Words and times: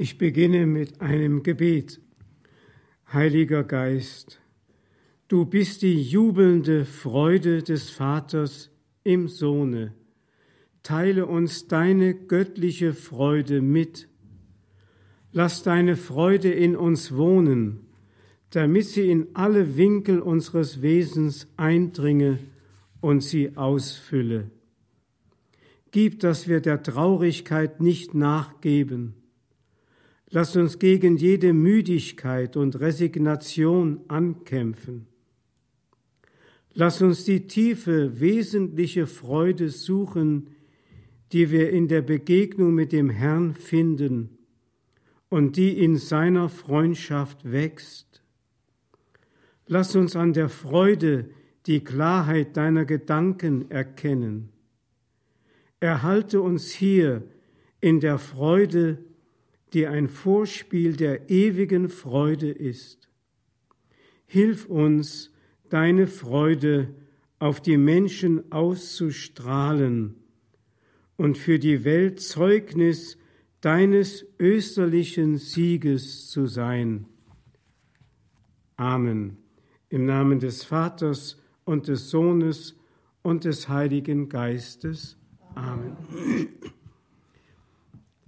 Ich 0.00 0.16
beginne 0.16 0.64
mit 0.64 1.00
einem 1.00 1.42
Gebet. 1.42 2.00
Heiliger 3.12 3.64
Geist, 3.64 4.40
du 5.26 5.44
bist 5.44 5.82
die 5.82 6.00
jubelnde 6.00 6.84
Freude 6.84 7.64
des 7.64 7.90
Vaters 7.90 8.70
im 9.02 9.26
Sohne. 9.26 9.92
Teile 10.84 11.26
uns 11.26 11.66
deine 11.66 12.14
göttliche 12.14 12.94
Freude 12.94 13.60
mit. 13.60 14.06
Lass 15.32 15.64
deine 15.64 15.96
Freude 15.96 16.52
in 16.52 16.76
uns 16.76 17.16
wohnen, 17.16 17.80
damit 18.50 18.86
sie 18.86 19.10
in 19.10 19.26
alle 19.34 19.76
Winkel 19.76 20.20
unseres 20.20 20.80
Wesens 20.80 21.48
eindringe 21.56 22.38
und 23.00 23.24
sie 23.24 23.56
ausfülle. 23.56 24.48
Gib, 25.90 26.20
dass 26.20 26.46
wir 26.46 26.60
der 26.60 26.84
Traurigkeit 26.84 27.80
nicht 27.80 28.14
nachgeben, 28.14 29.14
Lass 30.30 30.56
uns 30.56 30.78
gegen 30.78 31.16
jede 31.16 31.52
Müdigkeit 31.52 32.56
und 32.56 32.78
Resignation 32.80 34.00
ankämpfen. 34.08 35.06
Lass 36.74 37.00
uns 37.00 37.24
die 37.24 37.46
tiefe, 37.46 38.20
wesentliche 38.20 39.06
Freude 39.06 39.70
suchen, 39.70 40.50
die 41.32 41.50
wir 41.50 41.70
in 41.70 41.88
der 41.88 42.02
Begegnung 42.02 42.74
mit 42.74 42.92
dem 42.92 43.08
Herrn 43.08 43.54
finden 43.54 44.38
und 45.30 45.56
die 45.56 45.82
in 45.82 45.96
seiner 45.96 46.48
Freundschaft 46.48 47.50
wächst. 47.50 48.22
Lass 49.66 49.96
uns 49.96 50.14
an 50.14 50.34
der 50.34 50.48
Freude 50.48 51.30
die 51.66 51.80
Klarheit 51.80 52.56
deiner 52.56 52.84
Gedanken 52.84 53.70
erkennen. 53.70 54.50
Erhalte 55.80 56.40
uns 56.40 56.70
hier 56.70 57.22
in 57.80 58.00
der 58.00 58.18
Freude 58.18 58.98
die 59.72 59.86
ein 59.86 60.08
Vorspiel 60.08 60.96
der 60.96 61.30
ewigen 61.30 61.88
Freude 61.88 62.50
ist. 62.50 63.08
Hilf 64.26 64.66
uns, 64.66 65.32
deine 65.68 66.06
Freude 66.06 66.94
auf 67.38 67.60
die 67.60 67.76
Menschen 67.76 68.50
auszustrahlen 68.50 70.16
und 71.16 71.38
für 71.38 71.58
die 71.58 71.84
Welt 71.84 72.20
Zeugnis 72.20 73.18
deines 73.60 74.24
österlichen 74.38 75.36
Sieges 75.36 76.28
zu 76.28 76.46
sein. 76.46 77.06
Amen. 78.76 79.36
Im 79.88 80.06
Namen 80.06 80.38
des 80.38 80.64
Vaters 80.64 81.40
und 81.64 81.88
des 81.88 82.10
Sohnes 82.10 82.76
und 83.22 83.44
des 83.44 83.68
Heiligen 83.68 84.28
Geistes. 84.28 85.16
Amen. 85.54 85.96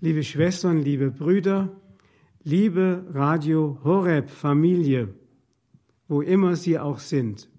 Liebe 0.02 0.24
Schwestern, 0.24 0.80
liebe 0.80 1.10
Brüder, 1.10 1.78
liebe 2.42 3.04
Radio 3.12 3.78
Horeb 3.84 4.30
Familie, 4.30 5.12
wo 6.08 6.22
immer 6.22 6.56
Sie 6.56 6.78
auch 6.78 7.00
sind. 7.00 7.50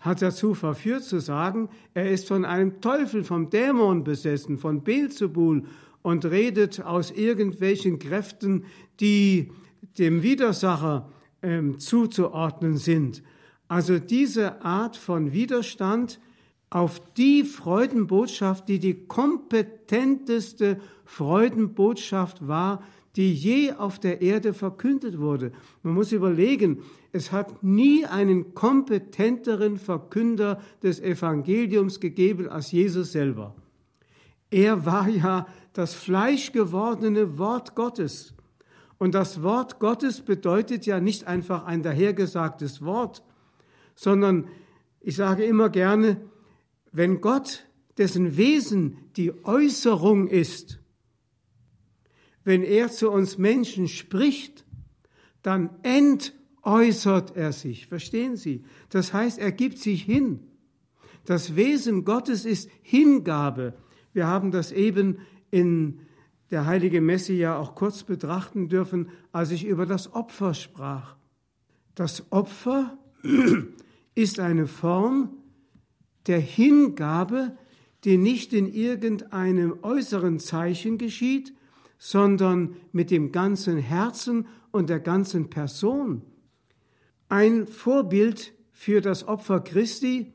hat 0.00 0.20
dazu 0.20 0.54
verführt 0.54 1.04
zu 1.04 1.20
sagen, 1.20 1.68
er 1.94 2.10
ist 2.10 2.28
von 2.28 2.44
einem 2.44 2.80
Teufel, 2.80 3.24
vom 3.24 3.50
Dämon 3.50 4.04
besessen, 4.04 4.58
von 4.58 4.82
Beelzebul 4.82 5.64
und 6.02 6.24
redet 6.24 6.82
aus 6.82 7.10
irgendwelchen 7.10 7.98
Kräften, 7.98 8.64
die 9.00 9.52
dem 9.98 10.22
Widersacher 10.22 11.08
ähm, 11.42 11.78
zuzuordnen 11.78 12.76
sind. 12.76 13.22
Also 13.68 13.98
diese 13.98 14.62
Art 14.64 14.96
von 14.96 15.32
Widerstand 15.32 16.20
auf 16.70 17.00
die 17.14 17.44
Freudenbotschaft, 17.44 18.68
die 18.68 18.78
die 18.78 19.06
kompetenteste 19.06 20.80
Freudenbotschaft 21.04 22.46
war, 22.46 22.82
die 23.16 23.32
je 23.32 23.72
auf 23.72 23.98
der 23.98 24.22
Erde 24.22 24.54
verkündet 24.54 25.18
wurde. 25.18 25.52
Man 25.82 25.94
muss 25.94 26.12
überlegen, 26.12 26.82
es 27.12 27.30
hat 27.30 27.62
nie 27.62 28.06
einen 28.06 28.54
kompetenteren 28.54 29.76
Verkünder 29.76 30.60
des 30.82 30.98
Evangeliums 31.00 32.00
gegeben 32.00 32.48
als 32.48 32.72
Jesus 32.72 33.12
selber. 33.12 33.54
Er 34.50 34.86
war 34.86 35.08
ja 35.08 35.46
das 35.72 35.94
fleischgewordene 35.94 37.38
Wort 37.38 37.74
Gottes. 37.74 38.34
Und 39.02 39.16
das 39.16 39.42
Wort 39.42 39.80
Gottes 39.80 40.20
bedeutet 40.20 40.86
ja 40.86 41.00
nicht 41.00 41.26
einfach 41.26 41.64
ein 41.64 41.82
dahergesagtes 41.82 42.82
Wort, 42.82 43.24
sondern 43.96 44.46
ich 45.00 45.16
sage 45.16 45.42
immer 45.42 45.70
gerne, 45.70 46.20
wenn 46.92 47.20
Gott, 47.20 47.66
dessen 47.98 48.36
Wesen 48.36 48.98
die 49.16 49.44
Äußerung 49.44 50.28
ist, 50.28 50.78
wenn 52.44 52.62
er 52.62 52.92
zu 52.92 53.10
uns 53.10 53.38
Menschen 53.38 53.88
spricht, 53.88 54.64
dann 55.42 55.70
entäußert 55.82 57.36
er 57.36 57.50
sich. 57.50 57.88
Verstehen 57.88 58.36
Sie? 58.36 58.62
Das 58.88 59.12
heißt, 59.12 59.40
er 59.40 59.50
gibt 59.50 59.78
sich 59.78 60.04
hin. 60.04 60.46
Das 61.24 61.56
Wesen 61.56 62.04
Gottes 62.04 62.44
ist 62.44 62.70
Hingabe. 62.82 63.74
Wir 64.12 64.28
haben 64.28 64.52
das 64.52 64.70
eben 64.70 65.18
in 65.50 66.02
der 66.52 66.66
heilige 66.66 67.00
Messe 67.00 67.32
ja 67.32 67.56
auch 67.56 67.74
kurz 67.74 68.02
betrachten 68.02 68.68
dürfen, 68.68 69.08
als 69.32 69.50
ich 69.50 69.64
über 69.64 69.86
das 69.86 70.12
Opfer 70.12 70.52
sprach. 70.52 71.16
Das 71.94 72.30
Opfer 72.30 72.98
ist 74.14 74.38
eine 74.38 74.66
Form 74.66 75.30
der 76.26 76.40
Hingabe, 76.40 77.56
die 78.04 78.18
nicht 78.18 78.52
in 78.52 78.70
irgendeinem 78.70 79.78
äußeren 79.80 80.38
Zeichen 80.38 80.98
geschieht, 80.98 81.54
sondern 81.96 82.76
mit 82.92 83.10
dem 83.10 83.32
ganzen 83.32 83.78
Herzen 83.78 84.46
und 84.72 84.90
der 84.90 85.00
ganzen 85.00 85.48
Person. 85.48 86.20
Ein 87.30 87.66
Vorbild 87.66 88.52
für 88.72 89.00
das 89.00 89.26
Opfer 89.26 89.60
Christi 89.60 90.32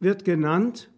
wird 0.00 0.24
genannt 0.24 0.90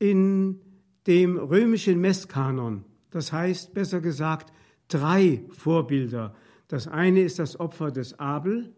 in 0.00 0.60
dem 1.06 1.36
römischen 1.38 2.00
Messkanon. 2.00 2.84
Das 3.12 3.32
heißt, 3.32 3.72
besser 3.74 4.00
gesagt, 4.00 4.52
drei 4.88 5.44
Vorbilder. 5.50 6.34
Das 6.66 6.88
eine 6.88 7.20
ist 7.22 7.38
das 7.38 7.60
Opfer 7.60 7.90
des 7.90 8.18
Abel, 8.18 8.72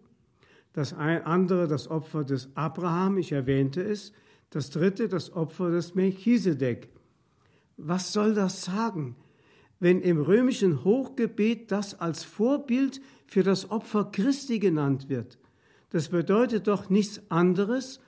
das 0.72 0.92
andere 0.92 1.68
das 1.68 1.88
Opfer 1.88 2.24
des 2.24 2.48
Abraham, 2.56 3.16
ich 3.16 3.30
erwähnte 3.30 3.80
es, 3.80 4.12
das 4.50 4.70
dritte 4.70 5.08
das 5.08 5.32
Opfer 5.32 5.70
des 5.70 5.94
Melchisedek. 5.94 6.88
Was 7.76 8.12
soll 8.12 8.34
das 8.34 8.64
sagen, 8.64 9.16
wenn 9.78 10.00
im 10.00 10.20
römischen 10.20 10.84
Hochgebet 10.84 11.70
das 11.70 12.00
als 12.00 12.24
Vorbild 12.24 13.00
für 13.26 13.44
das 13.44 13.70
Opfer 13.70 14.10
Christi 14.10 14.58
genannt 14.58 15.08
wird? 15.08 15.38
Das 15.90 16.08
bedeutet 16.08 16.66
doch 16.66 16.90
nichts 16.90 17.22
anderes 17.30 18.00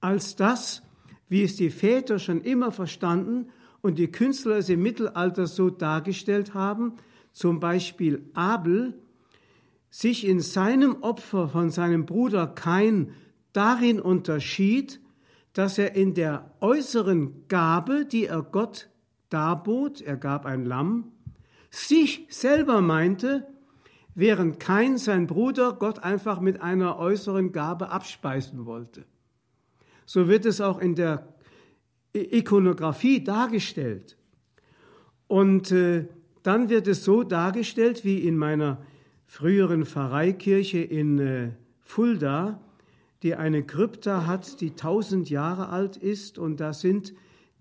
als 0.00 0.34
das, 0.34 0.82
wie 1.28 1.42
es 1.42 1.56
die 1.56 1.70
Väter 1.70 2.18
schon 2.18 2.40
immer 2.40 2.72
verstanden 2.72 3.50
und 3.80 3.98
die 3.98 4.10
Künstler 4.10 4.56
es 4.56 4.68
im 4.68 4.82
Mittelalter 4.82 5.46
so 5.46 5.70
dargestellt 5.70 6.54
haben, 6.54 6.94
zum 7.32 7.60
Beispiel 7.60 8.22
Abel, 8.34 8.94
sich 9.90 10.26
in 10.26 10.40
seinem 10.40 11.02
Opfer 11.02 11.48
von 11.48 11.70
seinem 11.70 12.04
Bruder 12.04 12.46
Kain 12.46 13.12
darin 13.52 14.00
unterschied, 14.00 15.00
dass 15.52 15.78
er 15.78 15.94
in 15.96 16.14
der 16.14 16.50
äußeren 16.60 17.48
Gabe, 17.48 18.04
die 18.04 18.26
er 18.26 18.42
Gott 18.42 18.88
darbot, 19.30 20.00
er 20.00 20.16
gab 20.16 20.46
ein 20.46 20.64
Lamm, 20.64 21.12
sich 21.70 22.26
selber 22.30 22.80
meinte, 22.80 23.46
während 24.14 24.58
kein 24.60 24.98
sein 24.98 25.26
Bruder 25.26 25.72
Gott 25.72 26.02
einfach 26.02 26.40
mit 26.40 26.60
einer 26.60 26.98
äußeren 26.98 27.52
Gabe 27.52 27.90
abspeisen 27.90 28.66
wollte. 28.66 29.04
So 30.06 30.28
wird 30.28 30.46
es 30.46 30.60
auch 30.60 30.78
in 30.78 30.94
der 30.94 31.28
Ikonografie 32.12 33.22
dargestellt. 33.22 34.16
Und 35.26 35.72
äh, 35.72 36.06
dann 36.42 36.70
wird 36.70 36.86
es 36.86 37.04
so 37.04 37.22
dargestellt, 37.22 38.04
wie 38.04 38.18
in 38.18 38.36
meiner 38.36 38.78
früheren 39.26 39.84
Pfarreikirche 39.84 40.78
in 40.78 41.18
äh, 41.18 41.50
Fulda, 41.80 42.60
die 43.22 43.34
eine 43.34 43.62
Krypta 43.62 44.26
hat, 44.26 44.60
die 44.60 44.70
tausend 44.70 45.28
Jahre 45.28 45.68
alt 45.68 45.96
ist, 45.96 46.38
und 46.38 46.60
da 46.60 46.72
sind 46.72 47.12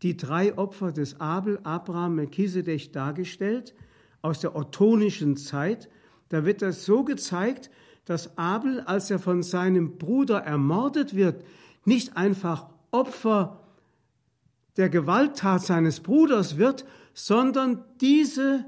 die 0.04 0.16
drei 0.16 0.58
Opfer 0.58 0.92
des 0.92 1.20
Abel, 1.20 1.60
Abraham, 1.64 2.16
Melchisedech 2.16 2.92
dargestellt 2.92 3.74
aus 4.22 4.40
der 4.40 4.56
ottonischen 4.56 5.36
Zeit. 5.38 5.90
Da 6.30 6.46
wird 6.46 6.62
das 6.62 6.86
so 6.86 7.04
gezeigt, 7.04 7.72
dass 8.06 8.38
Abel, 8.38 8.82
als 8.82 9.10
er 9.12 9.20
von 9.20 9.44
seinem 9.44 9.98
Bruder 9.98 10.40
ermordet 10.40 11.16
wird, 11.16 11.44
nicht 11.84 12.16
einfach 12.16 12.70
Opfer 12.92 13.67
der 14.78 14.90
Gewalttat 14.90 15.64
seines 15.64 16.00
Bruders 16.00 16.58
wird, 16.58 16.86
sondern 17.14 17.84
diese 18.00 18.66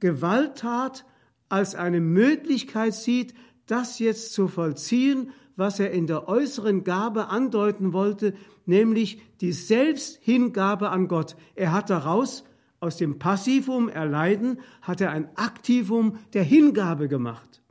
Gewalttat 0.00 1.04
als 1.48 1.74
eine 1.74 2.00
Möglichkeit 2.00 2.94
sieht, 2.94 3.34
das 3.66 3.98
jetzt 3.98 4.32
zu 4.32 4.48
vollziehen, 4.48 5.30
was 5.56 5.78
er 5.78 5.92
in 5.92 6.06
der 6.06 6.28
äußeren 6.28 6.82
Gabe 6.82 7.28
andeuten 7.28 7.92
wollte, 7.92 8.34
nämlich 8.66 9.20
die 9.40 9.52
Selbsthingabe 9.52 10.90
an 10.90 11.08
Gott. 11.08 11.36
Er 11.54 11.72
hat 11.72 11.90
daraus 11.90 12.44
aus 12.80 12.96
dem 12.96 13.18
Passivum 13.18 13.88
erleiden, 13.88 14.60
hat 14.82 15.00
er 15.00 15.10
ein 15.10 15.28
Aktivum 15.36 16.18
der 16.32 16.42
Hingabe 16.42 17.08
gemacht. 17.08 17.62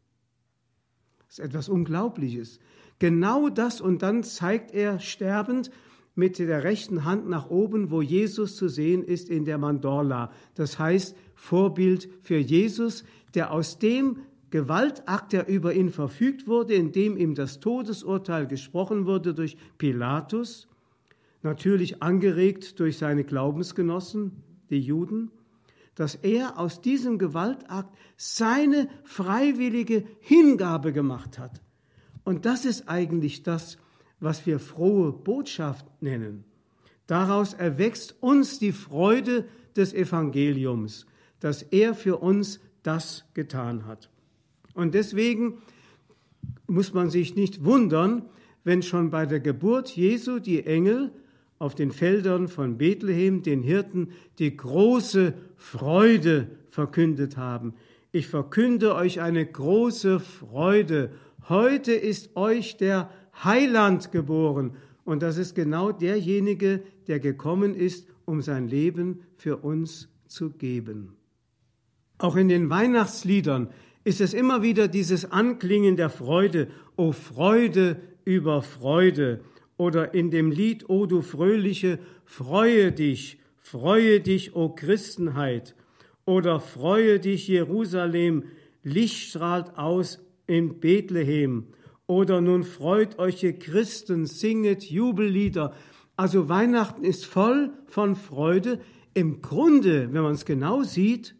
Das 1.27 1.39
ist 1.39 1.45
etwas 1.45 1.69
Unglaubliches. 1.69 2.59
Genau 2.99 3.49
das 3.49 3.81
und 3.81 4.01
dann 4.01 4.23
zeigt 4.23 4.71
er 4.73 4.99
sterbend, 4.99 5.71
mit 6.15 6.37
der 6.39 6.63
rechten 6.63 7.05
Hand 7.05 7.27
nach 7.27 7.49
oben, 7.49 7.89
wo 7.89 8.01
Jesus 8.01 8.55
zu 8.55 8.67
sehen 8.67 9.03
ist 9.03 9.29
in 9.29 9.45
der 9.45 9.57
Mandorla. 9.57 10.31
Das 10.55 10.77
heißt 10.77 11.15
Vorbild 11.35 12.09
für 12.21 12.37
Jesus, 12.37 13.03
der 13.33 13.51
aus 13.51 13.79
dem 13.79 14.17
Gewaltakt, 14.51 15.33
der 15.33 15.47
über 15.47 15.73
ihn 15.73 15.89
verfügt 15.89 16.47
wurde, 16.47 16.75
in 16.75 16.91
dem 16.91 17.17
ihm 17.17 17.33
das 17.33 17.59
Todesurteil 17.59 18.45
gesprochen 18.45 19.07
wurde 19.07 19.33
durch 19.33 19.57
Pilatus, 19.79 20.67
natürlich 21.41 22.03
angeregt 22.03 22.79
durch 22.79 22.99
seine 22.99 23.23
Glaubensgenossen, 23.23 24.43
die 24.69 24.79
Juden, 24.79 25.31
dass 25.95 26.15
er 26.15 26.59
aus 26.59 26.81
diesem 26.81 27.17
Gewaltakt 27.17 27.95
seine 28.15 28.89
freiwillige 29.03 30.03
Hingabe 30.19 30.93
gemacht 30.93 31.39
hat. 31.39 31.61
Und 32.23 32.45
das 32.45 32.65
ist 32.65 32.87
eigentlich 32.87 33.41
das, 33.41 33.77
was 34.23 34.45
wir 34.45 34.59
frohe 34.59 35.11
Botschaft 35.11 35.85
nennen. 36.01 36.45
Daraus 37.07 37.53
erwächst 37.53 38.15
uns 38.21 38.57
die 38.57 38.71
Freude 38.71 39.45
des 39.75 39.93
Evangeliums, 39.93 41.05
dass 41.41 41.61
er 41.61 41.93
für 41.93 42.17
uns 42.17 42.61
das 42.83 43.25
getan 43.33 43.85
hat. 43.85 44.09
Und 44.73 44.93
deswegen 44.93 45.57
muss 46.67 46.93
man 46.93 47.09
sich 47.09 47.35
nicht 47.35 47.65
wundern, 47.65 48.23
wenn 48.63 48.81
schon 48.81 49.11
bei 49.11 49.25
der 49.25 49.41
Geburt 49.41 49.89
Jesu 49.89 50.39
die 50.39 50.65
Engel 50.65 51.11
auf 51.59 51.75
den 51.75 51.91
Feldern 51.91 52.47
von 52.47 52.77
Bethlehem 52.77 53.43
den 53.43 53.61
Hirten 53.61 54.11
die 54.39 54.55
große 54.55 55.33
Freude 55.57 56.47
verkündet 56.69 57.35
haben. 57.35 57.73
Ich 58.13 58.27
verkünde 58.27 58.95
euch 58.95 59.19
eine 59.19 59.45
große 59.45 60.21
Freude. 60.21 61.11
Heute 61.49 61.91
ist 61.91 62.37
euch 62.37 62.77
der 62.77 63.09
Heiland 63.43 64.11
geboren. 64.11 64.71
Und 65.05 65.21
das 65.21 65.37
ist 65.37 65.55
genau 65.55 65.91
derjenige, 65.91 66.81
der 67.07 67.19
gekommen 67.19 67.75
ist, 67.75 68.07
um 68.25 68.41
sein 68.41 68.67
Leben 68.67 69.21
für 69.35 69.57
uns 69.57 70.09
zu 70.27 70.49
geben. 70.51 71.15
Auch 72.17 72.35
in 72.35 72.47
den 72.47 72.69
Weihnachtsliedern 72.69 73.69
ist 74.03 74.21
es 74.21 74.33
immer 74.33 74.61
wieder 74.61 74.87
dieses 74.87 75.31
Anklingen 75.31 75.95
der 75.95 76.09
Freude, 76.09 76.67
o 76.95 77.11
Freude 77.11 78.01
über 78.25 78.61
Freude. 78.61 79.41
Oder 79.77 80.13
in 80.13 80.31
dem 80.31 80.51
Lied, 80.51 80.89
o 80.89 81.05
du 81.05 81.21
fröhliche, 81.21 81.99
freue 82.25 82.91
dich, 82.91 83.39
freue 83.57 84.21
dich, 84.21 84.55
o 84.55 84.69
Christenheit. 84.69 85.75
Oder 86.25 86.59
freue 86.59 87.19
dich, 87.19 87.47
Jerusalem, 87.47 88.43
Licht 88.83 89.29
strahlt 89.29 89.77
aus 89.77 90.19
in 90.47 90.79
Bethlehem. 90.79 91.67
Oder 92.07 92.41
nun 92.41 92.63
freut 92.63 93.17
euch, 93.19 93.43
ihr 93.43 93.57
Christen, 93.57 94.25
singet 94.25 94.83
Jubellieder. 94.83 95.73
Also 96.15 96.49
Weihnachten 96.49 97.03
ist 97.03 97.25
voll 97.25 97.71
von 97.87 98.15
Freude. 98.15 98.79
Im 99.13 99.41
Grunde, 99.41 100.11
wenn 100.11 100.23
man 100.23 100.33
es 100.33 100.45
genau 100.45 100.83
sieht, 100.83 101.35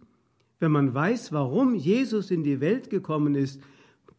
wenn 0.60 0.72
man 0.72 0.94
weiß, 0.94 1.34
warum 1.34 1.76
Jesus 1.76 2.32
in 2.32 2.44
die 2.44 2.62
Welt 2.62 2.90
gekommen 2.90 3.36
ist, 3.36 3.60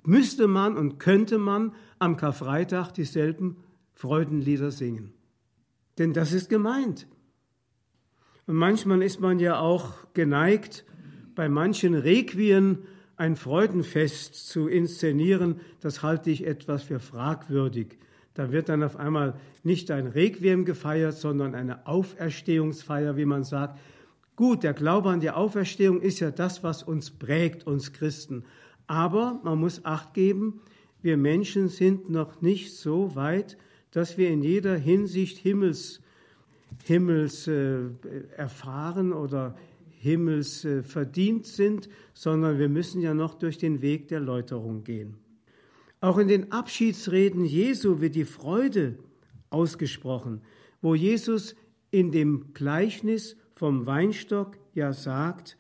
müsste 0.04 0.46
man 0.46 0.76
und 0.76 0.98
könnte 0.98 1.38
man 1.38 1.72
am 1.98 2.16
Karfreitag 2.16 2.92
dieselben 2.92 3.56
Freudenlieder 3.94 4.70
singen. 4.70 5.14
Denn 5.98 6.12
das 6.12 6.32
ist 6.32 6.50
gemeint. 6.50 7.06
Und 8.46 8.56
manchmal 8.56 9.02
ist 9.02 9.20
man 9.20 9.38
ja 9.38 9.58
auch 9.58 10.12
geneigt, 10.12 10.84
bei 11.34 11.48
manchen 11.48 11.94
Requien 11.94 12.80
ein 13.16 13.36
Freudenfest 13.36 14.34
zu 14.48 14.68
inszenieren, 14.68 15.60
das 15.80 16.02
halte 16.02 16.30
ich 16.30 16.46
etwas 16.46 16.82
für 16.82 17.00
fragwürdig. 17.00 17.98
Da 18.34 18.50
wird 18.50 18.68
dann 18.68 18.82
auf 18.82 18.96
einmal 18.96 19.34
nicht 19.62 19.90
ein 19.90 20.08
Requiem 20.08 20.64
gefeiert, 20.64 21.14
sondern 21.14 21.54
eine 21.54 21.86
Auferstehungsfeier, 21.86 23.16
wie 23.16 23.24
man 23.24 23.44
sagt. 23.44 23.78
Gut, 24.36 24.64
der 24.64 24.74
Glaube 24.74 25.10
an 25.10 25.20
die 25.20 25.30
Auferstehung 25.30 26.00
ist 26.00 26.18
ja 26.18 26.32
das, 26.32 26.64
was 26.64 26.82
uns 26.82 27.12
prägt, 27.12 27.66
uns 27.66 27.92
Christen. 27.92 28.44
Aber 28.88 29.40
man 29.44 29.58
muss 29.58 29.84
acht 29.84 30.14
geben, 30.14 30.60
wir 31.00 31.16
Menschen 31.16 31.68
sind 31.68 32.10
noch 32.10 32.40
nicht 32.42 32.74
so 32.76 33.14
weit, 33.14 33.56
dass 33.92 34.18
wir 34.18 34.30
in 34.30 34.42
jeder 34.42 34.74
Hinsicht 34.74 35.38
Himmels, 35.38 36.00
Himmels 36.84 37.46
äh, 37.46 37.90
erfahren 38.36 39.12
oder 39.12 39.54
Himmels 40.04 40.66
verdient 40.82 41.46
sind, 41.46 41.88
sondern 42.12 42.58
wir 42.58 42.68
müssen 42.68 43.00
ja 43.00 43.14
noch 43.14 43.34
durch 43.34 43.56
den 43.56 43.80
Weg 43.80 44.08
der 44.08 44.20
Läuterung 44.20 44.84
gehen. 44.84 45.16
Auch 46.00 46.18
in 46.18 46.28
den 46.28 46.52
Abschiedsreden 46.52 47.46
Jesu 47.46 48.02
wird 48.02 48.14
die 48.14 48.26
Freude 48.26 48.98
ausgesprochen, 49.48 50.42
wo 50.82 50.94
Jesus 50.94 51.56
in 51.90 52.12
dem 52.12 52.52
Gleichnis 52.52 53.36
vom 53.54 53.86
Weinstock 53.86 54.58
ja 54.74 54.92
sagt, 54.92 55.56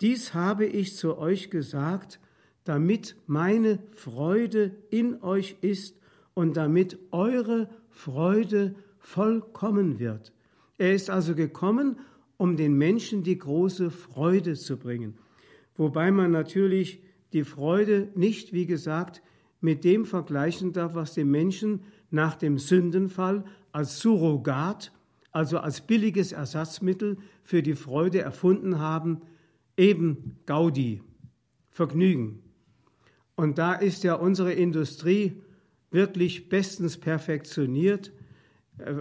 dies 0.00 0.34
habe 0.34 0.66
ich 0.66 0.96
zu 0.96 1.16
euch 1.16 1.50
gesagt, 1.50 2.18
damit 2.64 3.14
meine 3.28 3.78
Freude 3.92 4.74
in 4.90 5.22
euch 5.22 5.58
ist 5.60 5.96
und 6.34 6.56
damit 6.56 6.98
eure 7.12 7.70
Freude 7.90 8.74
vollkommen 8.98 10.00
wird. 10.00 10.32
Er 10.78 10.92
ist 10.92 11.10
also 11.10 11.36
gekommen, 11.36 12.00
um 12.36 12.56
den 12.56 12.76
Menschen 12.76 13.22
die 13.22 13.38
große 13.38 13.90
Freude 13.90 14.54
zu 14.54 14.76
bringen. 14.76 15.16
Wobei 15.76 16.10
man 16.10 16.30
natürlich 16.30 17.00
die 17.32 17.44
Freude 17.44 18.08
nicht, 18.14 18.52
wie 18.52 18.66
gesagt, 18.66 19.22
mit 19.60 19.84
dem 19.84 20.04
vergleichen 20.04 20.72
darf, 20.72 20.94
was 20.94 21.14
die 21.14 21.24
Menschen 21.24 21.80
nach 22.10 22.34
dem 22.34 22.58
Sündenfall 22.58 23.44
als 23.72 24.00
Surrogat, 24.00 24.92
also 25.32 25.58
als 25.58 25.80
billiges 25.80 26.32
Ersatzmittel 26.32 27.18
für 27.42 27.62
die 27.62 27.74
Freude 27.74 28.20
erfunden 28.20 28.78
haben, 28.78 29.22
eben 29.76 30.38
Gaudi, 30.46 31.02
Vergnügen. 31.70 32.42
Und 33.34 33.58
da 33.58 33.74
ist 33.74 34.02
ja 34.02 34.14
unsere 34.14 34.52
Industrie 34.52 35.42
wirklich 35.90 36.48
bestens 36.48 36.96
perfektioniert 36.96 38.12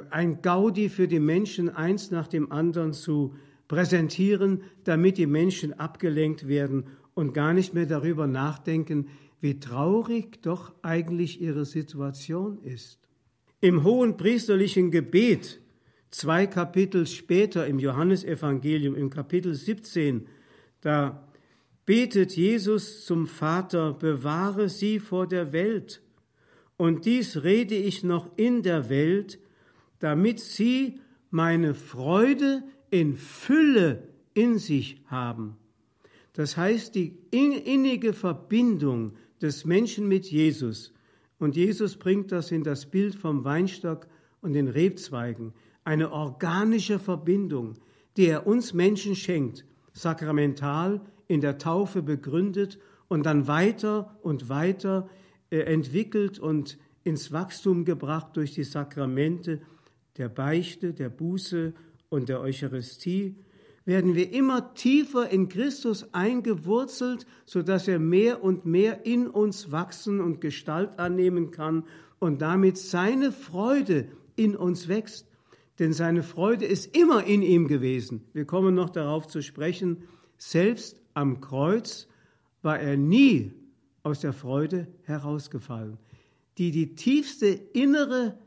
ein 0.10 0.42
Gaudi 0.42 0.90
für 0.90 1.08
die 1.08 1.20
Menschen 1.20 1.70
eins 1.70 2.12
nach 2.12 2.28
dem 2.28 2.52
anderen 2.52 2.94
zu 2.94 3.36
präsentieren, 3.68 4.64
damit 4.84 5.18
die 5.18 5.28
Menschen 5.28 5.74
abgelenkt 5.74 6.48
werden 6.48 6.86
und 7.14 7.34
gar 7.34 7.54
nicht 7.54 7.74
mehr 7.74 7.86
darüber 7.86 8.28
nachdenken, 8.28 9.08
wie 9.42 9.60
traurig 9.60 10.42
doch 10.42 10.74
eigentlich 10.82 11.42
ihre 11.42 11.66
Situation 11.66 12.60
ist. 12.64 13.00
Im 13.62 13.84
hohen 13.84 14.18
priesterlichen 14.18 14.92
Gebet, 14.92 15.60
zwei 16.12 16.48
Kapitel 16.48 17.08
später 17.08 17.68
im 17.68 17.80
Johannesevangelium, 17.80 18.96
im 18.96 19.10
Kapitel 19.10 19.54
17, 19.54 20.28
da 20.82 21.28
betet 21.86 22.36
Jesus 22.36 23.06
zum 23.06 23.28
Vater, 23.28 23.94
bewahre 23.94 24.70
sie 24.70 25.00
vor 25.00 25.28
der 25.28 25.52
Welt 25.52 26.02
Und 26.78 27.06
dies 27.06 27.44
rede 27.44 27.76
ich 27.76 28.04
noch 28.04 28.30
in 28.38 28.62
der 28.64 28.90
Welt, 28.90 29.40
damit 30.00 30.40
sie 30.40 31.00
meine 31.30 31.74
Freude 31.74 32.64
in 32.90 33.16
Fülle 33.16 34.08
in 34.34 34.58
sich 34.58 35.02
haben. 35.08 35.58
Das 36.34 36.58
heißt, 36.58 36.96
die 36.96 37.18
innige 37.32 38.14
Verbindung 38.14 39.14
des 39.42 39.66
Menschen 39.66 40.08
mit 40.08 40.26
Jesus. 40.26 40.94
Und 41.40 41.56
Jesus 41.56 41.98
bringt 41.98 42.32
das 42.32 42.52
in 42.52 42.64
das 42.64 42.86
Bild 42.86 43.16
vom 43.16 43.44
Weinstock 43.44 44.08
und 44.42 44.54
den 44.54 44.68
Rebzweigen. 44.68 45.54
Eine 45.84 46.12
organische 46.12 47.00
Verbindung, 47.00 47.76
die 48.18 48.28
er 48.28 48.48
uns 48.48 48.74
Menschen 48.74 49.16
schenkt, 49.16 49.66
sakramental 49.94 51.02
in 51.28 51.42
der 51.42 51.58
Taufe 51.58 52.02
begründet 52.02 52.80
und 53.08 53.26
dann 53.26 53.48
weiter 53.48 54.18
und 54.22 54.50
weiter 54.50 55.10
äh, 55.50 55.60
entwickelt 55.60 56.40
und 56.40 56.78
ins 57.04 57.32
Wachstum 57.32 57.86
gebracht 57.86 58.36
durch 58.36 58.54
die 58.54 58.64
Sakramente 58.64 59.62
der 60.18 60.30
Beichte, 60.30 60.94
der 60.94 61.10
Buße 61.10 61.74
und 62.10 62.30
der 62.30 62.42
Eucharistie, 62.42 63.36
werden 63.86 64.16
wir 64.16 64.34
immer 64.34 64.74
tiefer 64.74 65.30
in 65.30 65.48
Christus 65.48 66.14
eingewurzelt, 66.14 67.28
so 67.46 67.62
dass 67.62 67.88
er 67.88 68.00
mehr 68.00 68.44
und 68.44 68.66
mehr 68.66 69.06
in 69.06 69.28
uns 69.28 69.72
wachsen 69.72 70.20
und 70.20 70.42
Gestalt 70.42 70.98
annehmen 70.98 71.52
kann 71.52 71.84
und 72.20 72.42
damit 72.42 72.78
seine 72.78 73.32
Freude 73.32 74.08
in 74.36 74.56
uns 74.56 74.88
wächst. 74.88 75.28
Denn 75.78 75.94
seine 75.94 76.24
Freude 76.24 76.66
ist 76.66 76.96
immer 76.98 77.26
in 77.26 77.42
ihm 77.42 77.68
gewesen. 77.68 78.24
Wir 78.34 78.46
kommen 78.46 78.74
noch 78.74 78.90
darauf 78.90 79.28
zu 79.28 79.42
sprechen, 79.44 80.04
selbst 80.38 81.00
am 81.14 81.42
Kreuz 81.42 82.08
war 82.62 82.80
er 82.80 82.98
nie 82.98 83.54
aus 84.04 84.22
der 84.22 84.34
Freude 84.34 84.88
herausgefallen, 85.04 85.98
die 86.58 86.72
die 86.72 86.96
tiefste 86.96 87.48
innere 87.48 88.38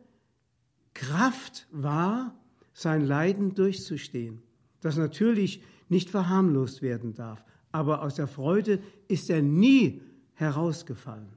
Kraft 0.98 1.68
war, 1.70 2.34
sein 2.72 3.06
Leiden 3.06 3.54
durchzustehen, 3.54 4.42
das 4.80 4.96
natürlich 4.96 5.62
nicht 5.88 6.10
verharmlost 6.10 6.82
werden 6.82 7.14
darf, 7.14 7.44
aber 7.70 8.02
aus 8.02 8.16
der 8.16 8.26
Freude 8.26 8.80
ist 9.06 9.30
er 9.30 9.40
nie 9.40 10.02
herausgefallen. 10.34 11.28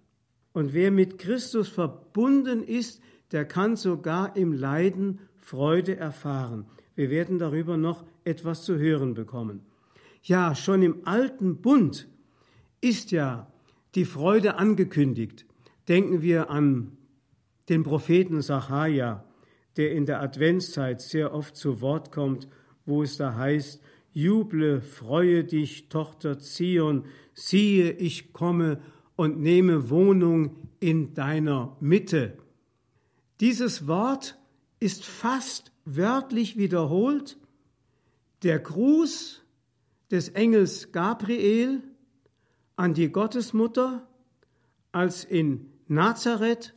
Und 0.52 0.74
wer 0.74 0.90
mit 0.90 1.20
Christus 1.20 1.70
verbunden 1.70 2.64
ist, 2.64 3.02
der 3.32 3.46
kann 3.46 3.76
sogar 3.76 4.36
im 4.36 4.52
Leiden 4.52 5.20
Freude 5.40 5.96
erfahren. 5.96 6.66
Wir 6.96 7.12
werden 7.12 7.38
darüber 7.38 7.78
noch 7.78 8.04
etwas 8.24 8.64
zu 8.64 8.80
hören 8.80 9.14
bekommen. 9.14 9.62
Ja, 10.24 10.56
schon 10.56 10.82
im 10.82 11.08
alten 11.08 11.62
Bund 11.62 12.08
ist 12.82 13.12
ja 13.12 13.48
die 13.94 14.06
Freude 14.06 14.56
angekündigt. 14.56 15.46
Denken 15.88 16.24
wir 16.24 16.50
an 16.50 16.98
den 17.70 17.84
Propheten 17.84 18.42
Sacharja, 18.42 19.24
der 19.78 19.92
in 19.92 20.06
der 20.06 20.22
Adventszeit 20.22 21.02
sehr 21.02 21.34
oft 21.34 21.56
zu 21.56 21.82
Wort 21.82 22.12
kommt, 22.12 22.48
wo 22.86 23.04
es 23.04 23.18
da 23.18 23.36
heißt, 23.36 23.82
Juble, 24.14 24.82
freue 24.82 25.44
dich, 25.44 25.88
Tochter 25.88 26.40
Zion, 26.40 27.06
siehe, 27.34 27.92
ich 27.92 28.34
komme 28.34 28.82
und 29.16 29.40
nehme 29.40 29.90
Wohnung 29.90 30.68
in 30.80 31.14
deiner 31.14 31.78
Mitte. 31.80 32.38
Dieses 33.40 33.88
Wort 33.88 34.38
ist 34.80 35.06
fast 35.06 35.72
wörtlich 35.86 36.58
wiederholt. 36.58 37.38
Der 38.44 38.60
Gruß 38.60 39.42
des 40.10 40.30
Engels 40.30 40.92
Gabriel 40.92 41.82
an 42.76 42.94
die 42.94 43.12
Gottesmutter, 43.12 44.08
als 44.92 45.24
in 45.24 45.72
Nazareth 45.88 46.74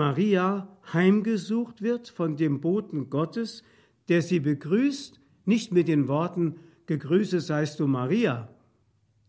Maria 0.00 0.66
heimgesucht 0.94 1.82
wird 1.82 2.08
von 2.08 2.38
dem 2.38 2.62
Boten 2.62 3.10
Gottes, 3.10 3.62
der 4.08 4.22
sie 4.22 4.40
begrüßt, 4.40 5.20
nicht 5.44 5.72
mit 5.72 5.88
den 5.88 6.08
Worten 6.08 6.56
Gegrüße 6.86 7.38
seist 7.38 7.80
du 7.80 7.86
Maria, 7.86 8.48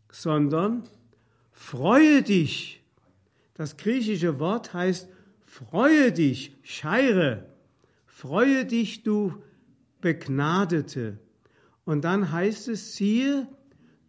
sondern 0.10 0.84
Freue 1.51 2.24
dich. 2.24 2.82
Das 3.54 3.75
griechische 3.75 4.40
Wort 4.40 4.74
heißt 4.74 5.10
Freue 5.44 6.13
dich, 6.13 6.56
Scheire. 6.63 7.50
Freue 8.06 8.66
dich, 8.66 9.04
du 9.04 9.44
Begnadete. 10.00 11.20
Und 11.84 12.06
dann 12.06 12.32
heißt 12.32 12.70
es, 12.70 12.96
siehe, 12.96 13.46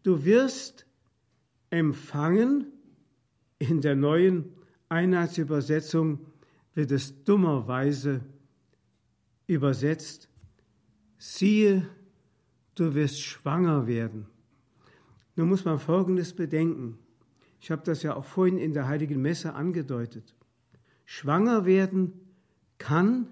du 0.05 0.25
wirst 0.25 0.87
empfangen. 1.71 2.69
In 3.59 3.81
der 3.81 3.97
neuen 3.97 4.45
Einheitsübersetzung 4.89 6.21
wird 6.75 6.91
es 6.91 7.25
dummerweise 7.25 8.21
übersetzt, 9.47 10.29
siehe, 11.19 11.87
du 12.75 12.95
wirst 12.95 13.21
schwanger 13.21 13.87
werden. 13.87 14.27
Nun 15.37 15.49
muss 15.49 15.65
man 15.65 15.79
Folgendes 15.79 16.33
bedenken. 16.33 16.99
Ich 17.61 17.71
habe 17.71 17.83
das 17.85 18.03
ja 18.03 18.17
auch 18.17 18.25
vorhin 18.25 18.59
in 18.59 18.73
der 18.73 18.89
heiligen 18.89 19.21
Messe 19.21 19.55
angedeutet. 19.55 20.35
Schwanger 21.05 21.65
werden 21.65 22.13
kann 22.79 23.29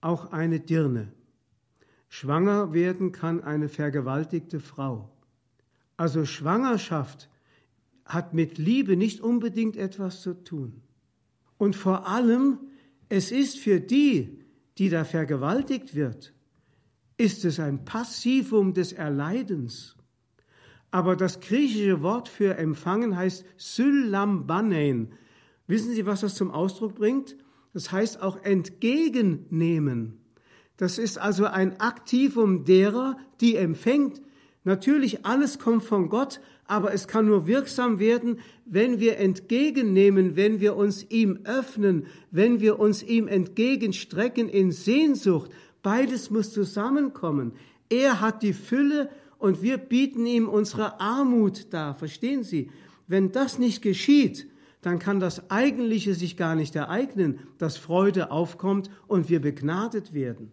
auch 0.00 0.32
eine 0.32 0.60
Dirne. 0.60 1.12
Schwanger 2.08 2.72
werden 2.72 3.12
kann 3.12 3.42
eine 3.42 3.68
vergewaltigte 3.68 4.60
Frau. 4.60 5.10
Also 5.96 6.24
Schwangerschaft 6.24 7.28
hat 8.04 8.34
mit 8.34 8.58
Liebe 8.58 8.96
nicht 8.96 9.20
unbedingt 9.20 9.76
etwas 9.76 10.22
zu 10.22 10.34
tun. 10.44 10.83
Und 11.64 11.76
vor 11.76 12.06
allem, 12.06 12.58
es 13.08 13.32
ist 13.32 13.58
für 13.58 13.80
die, 13.80 14.38
die 14.76 14.90
da 14.90 15.06
vergewaltigt 15.06 15.94
wird, 15.94 16.34
ist 17.16 17.46
es 17.46 17.58
ein 17.58 17.86
Passivum 17.86 18.74
des 18.74 18.92
Erleidens. 18.92 19.96
Aber 20.90 21.16
das 21.16 21.40
griechische 21.40 22.02
Wort 22.02 22.28
für 22.28 22.58
empfangen 22.58 23.16
heißt 23.16 23.46
Sylambanein. 23.56 25.14
Wissen 25.66 25.94
Sie, 25.94 26.04
was 26.04 26.20
das 26.20 26.34
zum 26.34 26.50
Ausdruck 26.50 26.96
bringt? 26.96 27.34
Das 27.72 27.90
heißt 27.90 28.20
auch 28.20 28.44
entgegennehmen. 28.44 30.18
Das 30.76 30.98
ist 30.98 31.16
also 31.16 31.46
ein 31.46 31.80
Aktivum 31.80 32.66
derer, 32.66 33.16
die 33.40 33.56
empfängt. 33.56 34.20
Natürlich, 34.64 35.26
alles 35.26 35.58
kommt 35.58 35.84
von 35.84 36.08
Gott, 36.08 36.40
aber 36.66 36.94
es 36.94 37.06
kann 37.06 37.26
nur 37.26 37.46
wirksam 37.46 37.98
werden, 37.98 38.38
wenn 38.64 38.98
wir 38.98 39.18
entgegennehmen, 39.18 40.36
wenn 40.36 40.60
wir 40.60 40.74
uns 40.76 41.04
ihm 41.10 41.40
öffnen, 41.44 42.06
wenn 42.30 42.60
wir 42.60 42.80
uns 42.80 43.02
ihm 43.02 43.28
entgegenstrecken 43.28 44.48
in 44.48 44.72
Sehnsucht. 44.72 45.50
Beides 45.82 46.30
muss 46.30 46.52
zusammenkommen. 46.52 47.52
Er 47.90 48.22
hat 48.22 48.42
die 48.42 48.54
Fülle 48.54 49.10
und 49.38 49.60
wir 49.60 49.76
bieten 49.76 50.24
ihm 50.24 50.48
unsere 50.48 50.98
Armut 50.98 51.72
dar. 51.74 51.94
Verstehen 51.94 52.42
Sie? 52.42 52.70
Wenn 53.06 53.32
das 53.32 53.58
nicht 53.58 53.82
geschieht, 53.82 54.48
dann 54.80 54.98
kann 54.98 55.20
das 55.20 55.50
Eigentliche 55.50 56.14
sich 56.14 56.38
gar 56.38 56.54
nicht 56.54 56.74
ereignen, 56.74 57.40
dass 57.58 57.76
Freude 57.76 58.30
aufkommt 58.30 58.90
und 59.06 59.28
wir 59.28 59.40
begnadet 59.40 60.14
werden. 60.14 60.52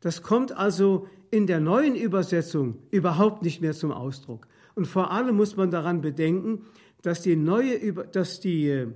Das 0.00 0.22
kommt 0.22 0.52
also 0.52 1.08
in 1.32 1.46
der 1.46 1.60
neuen 1.60 1.96
Übersetzung 1.96 2.76
überhaupt 2.90 3.42
nicht 3.42 3.62
mehr 3.62 3.72
zum 3.72 3.90
Ausdruck. 3.90 4.46
Und 4.74 4.86
vor 4.86 5.10
allem 5.10 5.34
muss 5.34 5.56
man 5.56 5.70
daran 5.70 6.02
bedenken, 6.02 6.66
dass 7.00 7.22
die 7.22 7.36
neue, 7.36 7.94
dass 8.12 8.38
die, 8.38 8.86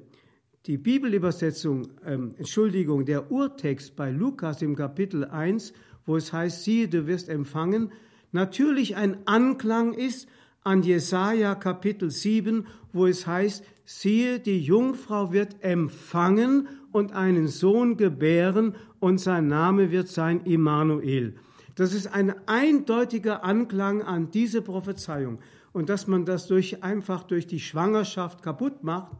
die 0.67 0.77
Bibelübersetzung, 0.77 1.89
ähm, 2.05 2.35
Entschuldigung, 2.37 3.07
der 3.07 3.33
Urtext 3.33 3.97
bei 3.97 4.11
Lukas 4.11 4.61
im 4.61 4.77
Kapitel 4.77 5.25
1, 5.25 5.73
wo 6.05 6.17
es 6.17 6.31
heißt, 6.31 6.63
siehe, 6.63 6.89
du 6.89 7.07
wirst 7.07 7.31
empfangen, 7.31 7.91
natürlich 8.33 8.97
ein 8.97 9.17
Anklang 9.27 9.95
ist 9.95 10.29
an 10.63 10.83
Jesaja 10.83 11.55
Kapitel 11.55 12.11
7, 12.11 12.67
wo 12.93 13.07
es 13.07 13.27
heißt, 13.27 13.65
siehe, 13.87 14.41
die 14.41 14.61
Jungfrau 14.61 15.33
wird 15.33 15.65
empfangen 15.65 16.69
und 16.93 17.15
einen 17.15 17.49
Sohn 17.49 17.97
gebären 17.97 18.75
und 19.01 19.19
sein 19.19 19.49
Name 19.49 19.91
wird 19.91 20.09
sein 20.09 20.43
Immanuel. 20.45 21.37
Das 21.77 21.93
ist 21.93 22.09
ein 22.09 22.35
eindeutiger 22.49 23.45
Anklang 23.45 24.03
an 24.03 24.31
diese 24.31 24.63
Prophezeiung 24.63 25.39
und 25.73 25.91
dass 25.91 26.07
man 26.07 26.25
das 26.25 26.47
durch, 26.47 26.83
einfach 26.83 27.23
durch 27.23 27.47
die 27.47 27.61
Schwangerschaft 27.61 28.43
kaputt 28.43 28.83
macht, 28.83 29.13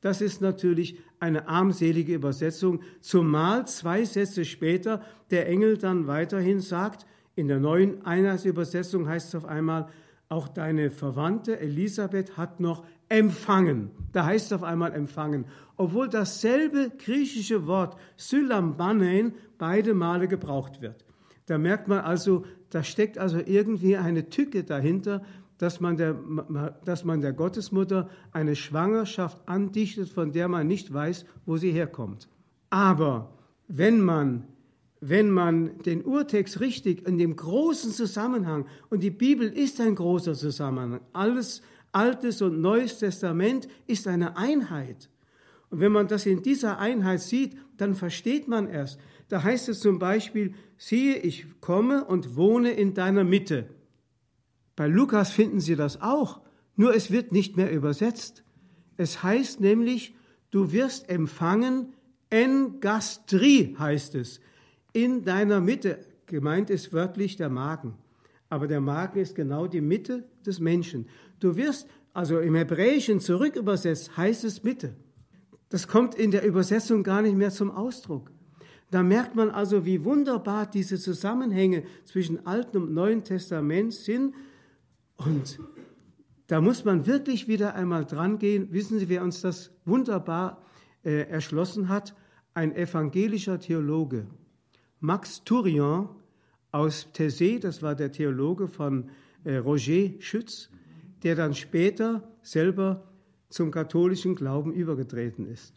das 0.00 0.20
ist 0.20 0.40
natürlich 0.40 0.98
eine 1.20 1.48
armselige 1.48 2.14
Übersetzung, 2.14 2.80
zumal 3.00 3.66
zwei 3.68 4.04
Sätze 4.04 4.44
später 4.44 5.02
der 5.30 5.48
Engel 5.48 5.78
dann 5.78 6.06
weiterhin 6.08 6.60
sagt, 6.60 7.06
in 7.36 7.46
der 7.46 7.60
neuen 7.60 8.04
Einheitsübersetzung 8.04 9.08
heißt 9.08 9.28
es 9.28 9.34
auf 9.36 9.44
einmal, 9.44 9.88
auch 10.28 10.48
deine 10.48 10.90
Verwandte 10.90 11.60
Elisabeth 11.60 12.36
hat 12.36 12.60
noch 12.60 12.84
empfangen. 13.08 13.90
Da 14.12 14.24
heißt 14.24 14.46
es 14.46 14.52
auf 14.52 14.62
einmal 14.62 14.94
empfangen, 14.94 15.44
obwohl 15.76 16.08
dasselbe 16.08 16.90
griechische 16.98 17.66
Wort 17.66 17.96
Sylambanein 18.16 19.34
beide 19.58 19.94
Male 19.94 20.28
gebraucht 20.28 20.80
wird. 20.80 21.04
Da 21.50 21.58
merkt 21.58 21.88
man 21.88 21.98
also, 21.98 22.44
da 22.70 22.84
steckt 22.84 23.18
also 23.18 23.40
irgendwie 23.44 23.96
eine 23.96 24.30
Tücke 24.30 24.62
dahinter, 24.62 25.24
dass 25.58 25.80
man, 25.80 25.96
der, 25.96 26.16
dass 26.84 27.02
man 27.02 27.22
der 27.22 27.32
Gottesmutter 27.32 28.08
eine 28.30 28.54
Schwangerschaft 28.54 29.48
andichtet, 29.48 30.10
von 30.10 30.30
der 30.30 30.46
man 30.46 30.68
nicht 30.68 30.94
weiß, 30.94 31.24
wo 31.46 31.56
sie 31.56 31.72
herkommt. 31.72 32.28
Aber 32.70 33.36
wenn 33.66 34.00
man, 34.00 34.44
wenn 35.00 35.32
man 35.32 35.76
den 35.82 36.04
Urtext 36.04 36.60
richtig 36.60 37.04
in 37.08 37.18
dem 37.18 37.34
großen 37.34 37.90
Zusammenhang, 37.90 38.66
und 38.88 39.02
die 39.02 39.10
Bibel 39.10 39.48
ist 39.48 39.80
ein 39.80 39.96
großer 39.96 40.34
Zusammenhang, 40.34 41.00
alles 41.12 41.62
Altes 41.90 42.42
und 42.42 42.60
Neues 42.60 43.00
Testament 43.00 43.66
ist 43.88 44.06
eine 44.06 44.36
Einheit. 44.36 45.10
Und 45.70 45.80
wenn 45.80 45.90
man 45.90 46.06
das 46.06 46.26
in 46.26 46.42
dieser 46.42 46.78
Einheit 46.78 47.22
sieht, 47.22 47.56
dann 47.76 47.96
versteht 47.96 48.46
man 48.46 48.68
erst. 48.68 49.00
Da 49.30 49.44
heißt 49.44 49.68
es 49.68 49.78
zum 49.78 50.00
Beispiel, 50.00 50.54
siehe, 50.76 51.16
ich 51.16 51.60
komme 51.60 52.04
und 52.04 52.34
wohne 52.34 52.72
in 52.72 52.94
deiner 52.94 53.22
Mitte. 53.22 53.70
Bei 54.74 54.88
Lukas 54.88 55.30
finden 55.30 55.60
Sie 55.60 55.76
das 55.76 56.02
auch, 56.02 56.40
nur 56.74 56.96
es 56.96 57.12
wird 57.12 57.30
nicht 57.30 57.56
mehr 57.56 57.70
übersetzt. 57.70 58.42
Es 58.96 59.22
heißt 59.22 59.60
nämlich, 59.60 60.16
du 60.50 60.72
wirst 60.72 61.08
empfangen, 61.08 61.94
en 62.28 62.80
gastri 62.80 63.76
heißt 63.78 64.16
es, 64.16 64.40
in 64.92 65.22
deiner 65.22 65.60
Mitte. 65.60 66.00
Gemeint 66.26 66.68
ist 66.68 66.92
wörtlich 66.92 67.36
der 67.36 67.50
Magen. 67.50 67.94
Aber 68.48 68.66
der 68.66 68.80
Magen 68.80 69.20
ist 69.20 69.36
genau 69.36 69.68
die 69.68 69.80
Mitte 69.80 70.24
des 70.44 70.58
Menschen. 70.58 71.06
Du 71.38 71.54
wirst, 71.54 71.88
also 72.12 72.40
im 72.40 72.56
Hebräischen 72.56 73.20
zurückübersetzt, 73.20 74.16
heißt 74.16 74.42
es 74.42 74.64
Mitte. 74.64 74.96
Das 75.68 75.86
kommt 75.86 76.16
in 76.16 76.32
der 76.32 76.44
Übersetzung 76.44 77.04
gar 77.04 77.22
nicht 77.22 77.36
mehr 77.36 77.52
zum 77.52 77.70
Ausdruck. 77.70 78.32
Da 78.90 79.02
merkt 79.02 79.36
man 79.36 79.50
also, 79.50 79.84
wie 79.84 80.04
wunderbar 80.04 80.66
diese 80.66 80.98
Zusammenhänge 80.98 81.84
zwischen 82.04 82.46
Alten 82.46 82.78
und 82.78 82.92
Neuen 82.92 83.22
Testament 83.22 83.94
sind. 83.94 84.34
Und 85.16 85.60
da 86.48 86.60
muss 86.60 86.84
man 86.84 87.06
wirklich 87.06 87.46
wieder 87.46 87.74
einmal 87.74 88.04
dran 88.04 88.38
gehen. 88.38 88.72
Wissen 88.72 88.98
Sie, 88.98 89.08
wer 89.08 89.22
uns 89.22 89.40
das 89.40 89.70
wunderbar 89.84 90.62
äh, 91.04 91.28
erschlossen 91.28 91.88
hat? 91.88 92.16
Ein 92.52 92.74
evangelischer 92.74 93.60
Theologe, 93.60 94.26
Max 94.98 95.44
Tourian 95.44 96.08
aus 96.72 97.06
Thésée, 97.14 97.60
das 97.60 97.82
war 97.82 97.94
der 97.94 98.10
Theologe 98.10 98.66
von 98.66 99.08
äh, 99.44 99.58
Roger 99.58 100.10
Schütz, 100.18 100.68
der 101.22 101.36
dann 101.36 101.54
später 101.54 102.28
selber 102.42 103.08
zum 103.48 103.70
katholischen 103.70 104.34
Glauben 104.34 104.72
übergetreten 104.72 105.46
ist, 105.46 105.74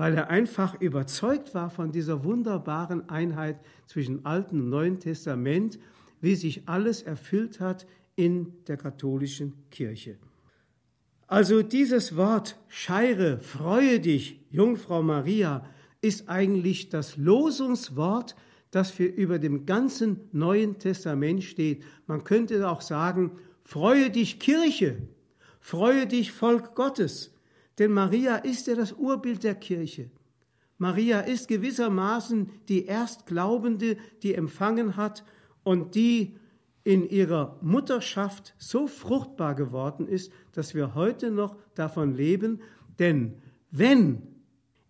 weil 0.00 0.14
er 0.14 0.30
einfach 0.30 0.80
überzeugt 0.80 1.54
war 1.54 1.68
von 1.68 1.92
dieser 1.92 2.24
wunderbaren 2.24 3.10
Einheit 3.10 3.60
zwischen 3.86 4.24
Alten 4.24 4.62
und 4.62 4.70
Neuen 4.70 4.98
Testament, 4.98 5.78
wie 6.22 6.36
sich 6.36 6.66
alles 6.66 7.02
erfüllt 7.02 7.60
hat 7.60 7.86
in 8.16 8.54
der 8.66 8.78
katholischen 8.78 9.52
Kirche. 9.70 10.16
Also 11.26 11.62
dieses 11.62 12.16
Wort 12.16 12.58
Scheire, 12.68 13.40
freue 13.40 14.00
dich, 14.00 14.40
Jungfrau 14.50 15.02
Maria, 15.02 15.66
ist 16.00 16.30
eigentlich 16.30 16.88
das 16.88 17.18
Losungswort, 17.18 18.36
das 18.70 18.90
für 18.90 19.04
über 19.04 19.38
dem 19.38 19.66
ganzen 19.66 20.20
Neuen 20.32 20.78
Testament 20.78 21.44
steht. 21.44 21.84
Man 22.06 22.24
könnte 22.24 22.70
auch 22.70 22.80
sagen, 22.80 23.32
freue 23.64 24.08
dich 24.08 24.40
Kirche, 24.40 24.96
Freue 25.60 26.06
dich, 26.06 26.32
Volk 26.32 26.74
Gottes, 26.74 27.32
denn 27.80 27.92
Maria 27.92 28.36
ist 28.36 28.66
ja 28.66 28.74
das 28.74 28.92
Urbild 28.92 29.42
der 29.42 29.54
Kirche. 29.54 30.10
Maria 30.76 31.20
ist 31.20 31.48
gewissermaßen 31.48 32.50
die 32.68 32.84
Erstglaubende, 32.84 33.96
die 34.22 34.34
empfangen 34.34 34.96
hat 34.96 35.24
und 35.62 35.94
die 35.94 36.36
in 36.84 37.08
ihrer 37.08 37.58
Mutterschaft 37.62 38.54
so 38.58 38.86
fruchtbar 38.86 39.54
geworden 39.54 40.06
ist, 40.06 40.30
dass 40.52 40.74
wir 40.74 40.94
heute 40.94 41.30
noch 41.30 41.56
davon 41.74 42.14
leben. 42.14 42.60
Denn 42.98 43.40
wenn 43.70 44.22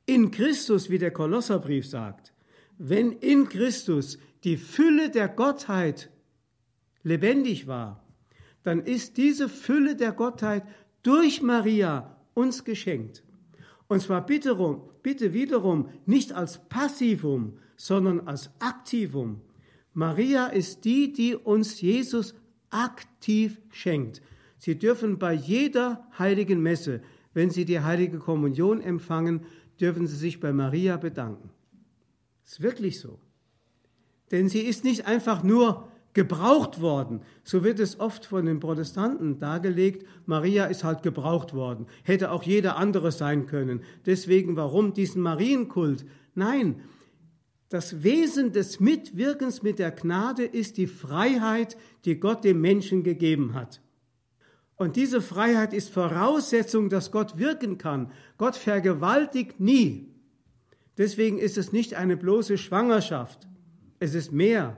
in 0.04 0.32
Christus, 0.32 0.90
wie 0.90 0.98
der 0.98 1.12
Kolosserbrief 1.12 1.86
sagt, 1.86 2.32
wenn 2.76 3.12
in 3.12 3.48
Christus 3.48 4.18
die 4.42 4.56
Fülle 4.56 5.10
der 5.10 5.28
Gottheit 5.28 6.10
lebendig 7.04 7.68
war, 7.68 8.04
dann 8.64 8.80
ist 8.80 9.16
diese 9.16 9.48
Fülle 9.48 9.94
der 9.94 10.10
Gottheit 10.10 10.64
durch 11.04 11.40
Maria 11.40 12.16
uns 12.34 12.64
geschenkt. 12.64 13.22
Und 13.88 14.00
zwar 14.02 14.24
bitte, 14.24 14.54
bitte 15.02 15.32
wiederum 15.32 15.88
nicht 16.06 16.32
als 16.32 16.68
Passivum, 16.68 17.58
sondern 17.76 18.20
als 18.20 18.50
Aktivum. 18.60 19.40
Maria 19.94 20.46
ist 20.46 20.84
die, 20.84 21.12
die 21.12 21.34
uns 21.34 21.80
Jesus 21.80 22.34
aktiv 22.70 23.60
schenkt. 23.70 24.22
Sie 24.58 24.78
dürfen 24.78 25.18
bei 25.18 25.32
jeder 25.32 26.06
heiligen 26.18 26.62
Messe, 26.62 27.02
wenn 27.32 27.50
Sie 27.50 27.64
die 27.64 27.80
heilige 27.80 28.18
Kommunion 28.18 28.80
empfangen, 28.80 29.46
dürfen 29.80 30.06
Sie 30.06 30.16
sich 30.16 30.38
bei 30.40 30.52
Maria 30.52 30.96
bedanken. 30.96 31.50
Ist 32.44 32.60
wirklich 32.60 33.00
so. 33.00 33.18
Denn 34.30 34.48
sie 34.48 34.60
ist 34.60 34.84
nicht 34.84 35.06
einfach 35.06 35.42
nur 35.42 35.89
gebraucht 36.12 36.80
worden. 36.80 37.20
So 37.44 37.62
wird 37.62 37.78
es 37.78 38.00
oft 38.00 38.26
von 38.26 38.46
den 38.46 38.60
Protestanten 38.60 39.38
dargelegt, 39.38 40.06
Maria 40.26 40.66
ist 40.66 40.84
halt 40.84 41.02
gebraucht 41.02 41.54
worden. 41.54 41.86
Hätte 42.02 42.30
auch 42.32 42.42
jeder 42.42 42.76
andere 42.76 43.12
sein 43.12 43.46
können. 43.46 43.82
Deswegen 44.06 44.56
warum 44.56 44.92
diesen 44.92 45.22
Marienkult? 45.22 46.04
Nein, 46.34 46.82
das 47.68 48.02
Wesen 48.02 48.52
des 48.52 48.80
Mitwirkens 48.80 49.62
mit 49.62 49.78
der 49.78 49.92
Gnade 49.92 50.44
ist 50.44 50.76
die 50.76 50.88
Freiheit, 50.88 51.76
die 52.04 52.18
Gott 52.18 52.42
dem 52.42 52.60
Menschen 52.60 53.04
gegeben 53.04 53.54
hat. 53.54 53.80
Und 54.74 54.96
diese 54.96 55.20
Freiheit 55.20 55.72
ist 55.72 55.90
Voraussetzung, 55.90 56.88
dass 56.88 57.12
Gott 57.12 57.38
wirken 57.38 57.78
kann. 57.78 58.10
Gott 58.38 58.56
vergewaltigt 58.56 59.60
nie. 59.60 60.08
Deswegen 60.98 61.38
ist 61.38 61.58
es 61.58 61.70
nicht 61.70 61.94
eine 61.94 62.16
bloße 62.16 62.58
Schwangerschaft. 62.58 63.46
Es 64.00 64.14
ist 64.14 64.32
mehr. 64.32 64.76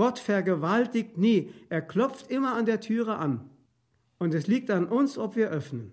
Gott 0.00 0.18
vergewaltigt 0.18 1.18
nie. 1.18 1.52
Er 1.68 1.82
klopft 1.82 2.30
immer 2.30 2.54
an 2.54 2.64
der 2.64 2.80
Türe 2.80 3.16
an. 3.16 3.50
Und 4.16 4.32
es 4.32 4.46
liegt 4.46 4.70
an 4.70 4.86
uns, 4.86 5.18
ob 5.18 5.36
wir 5.36 5.50
öffnen. 5.50 5.92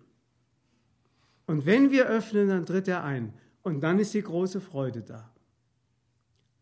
Und 1.45 1.65
wenn 1.65 1.91
wir 1.91 2.07
öffnen, 2.07 2.47
dann 2.47 2.65
tritt 2.65 2.87
er 2.87 3.03
ein. 3.03 3.33
Und 3.63 3.81
dann 3.81 3.99
ist 3.99 4.13
die 4.13 4.21
große 4.21 4.61
Freude 4.61 5.01
da. 5.01 5.29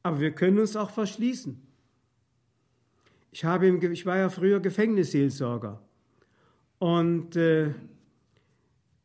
Aber 0.02 0.20
wir 0.22 0.32
können 0.32 0.58
uns 0.58 0.76
auch 0.76 0.90
verschließen. 0.90 1.62
Ich, 3.30 3.46
habe 3.46 3.68
im, 3.68 3.80
ich 3.92 4.08
war 4.08 4.18
ja 4.18 4.30
früher 4.30 4.60
Gefängnisseelsorger. 4.60 5.80
Und 6.80 7.36
äh, 7.36 7.76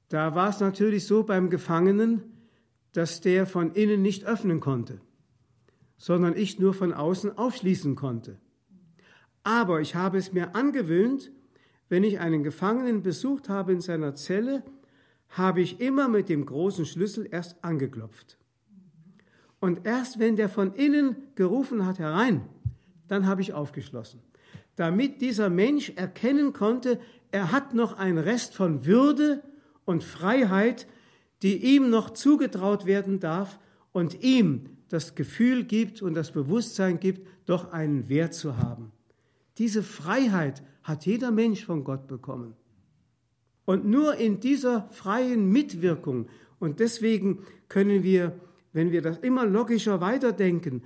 da 0.08 0.34
war 0.34 0.48
es 0.48 0.60
natürlich 0.60 1.06
so 1.06 1.24
beim 1.24 1.50
Gefangenen, 1.50 2.22
dass 2.92 3.20
der 3.20 3.44
von 3.46 3.74
innen 3.74 4.00
nicht 4.00 4.24
öffnen 4.24 4.60
konnte 4.60 4.98
sondern 6.00 6.34
ich 6.34 6.58
nur 6.58 6.72
von 6.72 6.94
außen 6.94 7.36
aufschließen 7.36 7.94
konnte. 7.94 8.38
Aber 9.44 9.82
ich 9.82 9.94
habe 9.94 10.16
es 10.16 10.32
mir 10.32 10.56
angewöhnt, 10.56 11.30
wenn 11.90 12.04
ich 12.04 12.20
einen 12.20 12.42
Gefangenen 12.42 13.02
besucht 13.02 13.50
habe 13.50 13.72
in 13.72 13.82
seiner 13.82 14.14
Zelle, 14.14 14.62
habe 15.28 15.60
ich 15.60 15.78
immer 15.78 16.08
mit 16.08 16.30
dem 16.30 16.46
großen 16.46 16.86
Schlüssel 16.86 17.28
erst 17.30 17.62
angeklopft. 17.62 18.38
Und 19.60 19.86
erst 19.86 20.18
wenn 20.18 20.36
der 20.36 20.48
von 20.48 20.72
innen 20.72 21.16
gerufen 21.34 21.84
hat 21.84 21.98
herein, 21.98 22.48
dann 23.06 23.26
habe 23.26 23.42
ich 23.42 23.52
aufgeschlossen, 23.52 24.22
damit 24.76 25.20
dieser 25.20 25.50
Mensch 25.50 25.92
erkennen 25.96 26.54
konnte, 26.54 26.98
er 27.30 27.52
hat 27.52 27.74
noch 27.74 27.98
einen 27.98 28.16
Rest 28.16 28.54
von 28.54 28.86
Würde 28.86 29.42
und 29.84 30.02
Freiheit, 30.02 30.86
die 31.42 31.58
ihm 31.76 31.90
noch 31.90 32.08
zugetraut 32.08 32.86
werden 32.86 33.20
darf 33.20 33.60
und 33.92 34.22
ihm 34.22 34.79
das 34.90 35.14
Gefühl 35.14 35.64
gibt 35.64 36.02
und 36.02 36.14
das 36.14 36.32
Bewusstsein 36.32 37.00
gibt, 37.00 37.26
doch 37.46 37.72
einen 37.72 38.08
Wert 38.08 38.34
zu 38.34 38.58
haben. 38.58 38.92
Diese 39.56 39.82
Freiheit 39.82 40.62
hat 40.82 41.06
jeder 41.06 41.30
Mensch 41.30 41.64
von 41.64 41.84
Gott 41.84 42.08
bekommen. 42.08 42.54
Und 43.64 43.84
nur 43.86 44.16
in 44.16 44.40
dieser 44.40 44.88
freien 44.90 45.48
Mitwirkung, 45.50 46.28
und 46.58 46.80
deswegen 46.80 47.44
können 47.68 48.02
wir, 48.02 48.38
wenn 48.72 48.90
wir 48.90 49.00
das 49.00 49.18
immer 49.18 49.46
logischer 49.46 50.00
weiterdenken, 50.00 50.82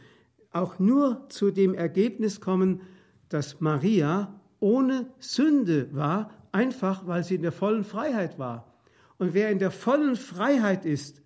auch 0.50 0.78
nur 0.78 1.26
zu 1.30 1.50
dem 1.50 1.74
Ergebnis 1.74 2.40
kommen, 2.40 2.82
dass 3.30 3.60
Maria 3.60 4.38
ohne 4.60 5.06
Sünde 5.18 5.88
war, 5.92 6.30
einfach 6.52 7.06
weil 7.06 7.24
sie 7.24 7.36
in 7.36 7.42
der 7.42 7.52
vollen 7.52 7.84
Freiheit 7.84 8.38
war. 8.38 8.74
Und 9.18 9.32
wer 9.32 9.50
in 9.50 9.58
der 9.58 9.70
vollen 9.70 10.16
Freiheit 10.16 10.84
ist, 10.84 11.22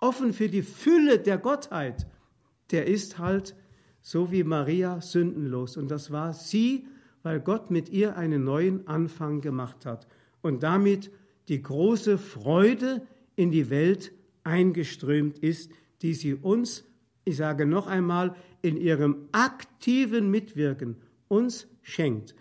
offen 0.00 0.32
für 0.32 0.48
die 0.48 0.62
Fülle 0.62 1.18
der 1.18 1.38
Gottheit, 1.38 2.06
der 2.70 2.86
ist 2.86 3.18
halt 3.18 3.54
so 4.00 4.30
wie 4.30 4.44
Maria 4.44 5.00
sündenlos. 5.00 5.76
Und 5.76 5.90
das 5.90 6.10
war 6.10 6.32
sie, 6.32 6.86
weil 7.22 7.40
Gott 7.40 7.70
mit 7.70 7.88
ihr 7.88 8.16
einen 8.16 8.44
neuen 8.44 8.86
Anfang 8.86 9.40
gemacht 9.40 9.84
hat 9.84 10.06
und 10.42 10.62
damit 10.62 11.10
die 11.48 11.60
große 11.60 12.18
Freude 12.18 13.02
in 13.34 13.50
die 13.50 13.68
Welt 13.70 14.12
eingeströmt 14.44 15.38
ist, 15.40 15.72
die 16.02 16.14
sie 16.14 16.34
uns, 16.34 16.84
ich 17.24 17.36
sage 17.36 17.66
noch 17.66 17.88
einmal, 17.88 18.34
in 18.62 18.76
ihrem 18.76 19.28
aktiven 19.32 20.30
Mitwirken 20.30 20.96
uns 21.28 21.66
schenkt. 21.82 22.34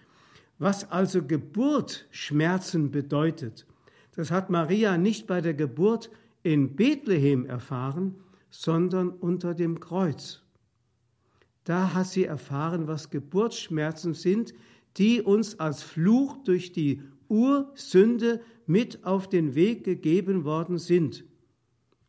Was 0.60 0.92
also 0.92 1.24
Geburt 1.24 2.08
Schmerzen 2.12 2.92
bedeutet, 2.92 3.66
das 4.16 4.32
hat 4.32 4.50
Maria 4.50 4.98
nicht 4.98 5.28
bei 5.28 5.42
der 5.42 5.54
Geburt 5.54 6.10
in 6.44 6.76
Bethlehem 6.76 7.46
erfahren, 7.46 8.16
sondern 8.50 9.10
unter 9.10 9.54
dem 9.54 9.80
Kreuz. 9.80 10.42
Da 11.64 11.94
hat 11.94 12.08
sie 12.08 12.26
erfahren, 12.26 12.88
was 12.88 13.10
Geburtsschmerzen 13.10 14.14
sind, 14.14 14.54
die 14.98 15.22
uns 15.22 15.60
als 15.60 15.84
Fluch 15.84 16.38
durch 16.44 16.72
die 16.72 17.02
Ursünde 17.28 18.42
mit 18.68 19.04
auf 19.04 19.28
den 19.28 19.56
Weg 19.56 19.84
gegeben 19.84 20.46
worden 20.46 20.78
sind 20.78 21.26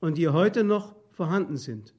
und 0.00 0.18
die 0.18 0.28
heute 0.28 0.62
noch 0.62 0.94
vorhanden 1.10 1.56
sind. 1.56 1.94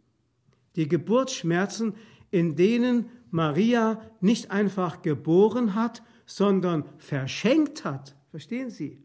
Die 0.75 0.87
Geburtsschmerzen, 0.87 1.95
in 2.29 2.55
denen 2.55 3.09
Maria 3.31 4.01
nicht 4.21 4.51
einfach 4.51 5.01
geboren 5.01 5.73
hat, 5.73 6.03
sondern 6.25 6.85
verschenkt 6.97 7.83
hat. 7.83 8.15
Verstehen 8.29 8.69
Sie? 8.69 9.01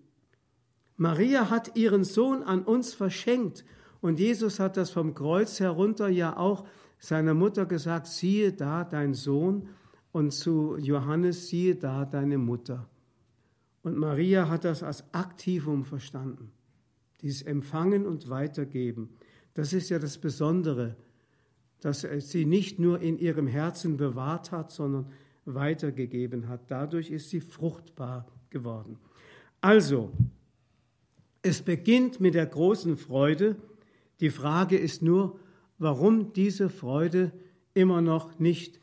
Maria 0.97 1.49
hat 1.49 1.77
ihren 1.77 2.05
Sohn 2.05 2.43
an 2.43 2.63
uns 2.63 2.93
verschenkt 2.93 3.65
und 4.03 4.19
Jesus 4.19 4.61
hat 4.61 4.77
das 4.77 4.91
vom 4.91 5.15
Kreuz 5.15 5.59
herunter 5.61 6.09
ja 6.09 6.37
auch 6.37 6.67
seiner 6.99 7.35
Mutter 7.35 7.65
gesagt, 7.67 8.09
siehe 8.09 8.53
da 8.53 8.85
dein 8.85 9.15
Sohn 9.15 9.69
und 10.13 10.33
zu 10.33 10.77
Johannes, 10.77 11.49
siehe 11.49 11.77
da 11.77 12.05
deine 12.05 12.37
Mutter. 12.37 12.89
Und 13.83 13.97
Maria 13.97 14.49
hat 14.49 14.65
das 14.65 14.83
als 14.83 15.05
Aktivum 15.15 15.85
verstanden, 15.85 16.53
dieses 17.23 17.43
Empfangen 17.43 18.07
und 18.07 18.29
Weitergeben. 18.29 19.09
Das 19.55 19.73
ist 19.73 19.89
ja 19.89 19.99
das 19.99 20.19
Besondere, 20.19 20.97
dass 21.81 22.07
sie 22.19 22.45
nicht 22.45 22.79
nur 22.79 23.01
in 23.01 23.19
ihrem 23.19 23.47
Herzen 23.47 23.97
bewahrt 23.97 24.53
hat, 24.53 24.71
sondern 24.71 25.11
weitergegeben 25.45 26.49
hat. 26.49 26.71
Dadurch 26.71 27.11
ist 27.11 27.31
sie 27.31 27.41
fruchtbar 27.41 28.27
geworden. 28.51 28.99
Also, 29.61 30.13
es 31.43 31.63
beginnt 31.63 32.21
mit 32.21 32.35
der 32.35 32.47
großen 32.47 32.97
Freude. 32.97 33.57
Die 34.23 34.31
Frage 34.31 34.79
ist 34.79 35.03
nur, 35.03 35.41
warum 35.79 36.33
diese 36.33 36.71
Freude 36.71 37.33
immer 37.75 38.01
noch 38.01 38.39
nicht 38.39 38.81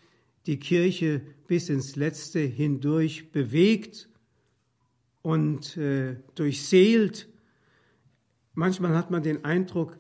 die 0.48 0.60
Kirche 0.60 1.22
bis 1.48 1.70
ins 1.70 1.96
Letzte 1.96 2.40
hindurch 2.40 3.32
bewegt 3.32 4.10
und 5.22 5.78
äh, 5.78 6.18
durchseelt. 6.36 7.30
Manchmal 8.54 8.98
hat 8.98 9.12
man 9.12 9.24
den 9.24 9.46
Eindruck, 9.46 9.98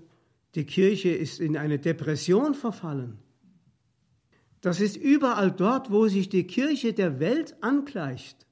die 0.56 0.65
Kirche 0.65 1.12
ist 1.12 1.39
in 1.39 1.56
eine 1.56 1.80
Depression 1.80 2.54
verfallen. 2.54 3.17
Das 4.60 4.82
ist 4.82 4.97
überall 4.97 5.52
dort, 5.52 5.89
wo 5.89 6.10
sich 6.10 6.28
die 6.28 6.47
Kirche 6.47 6.91
der 6.91 7.21
Welt 7.21 7.56
angleicht, 7.62 8.45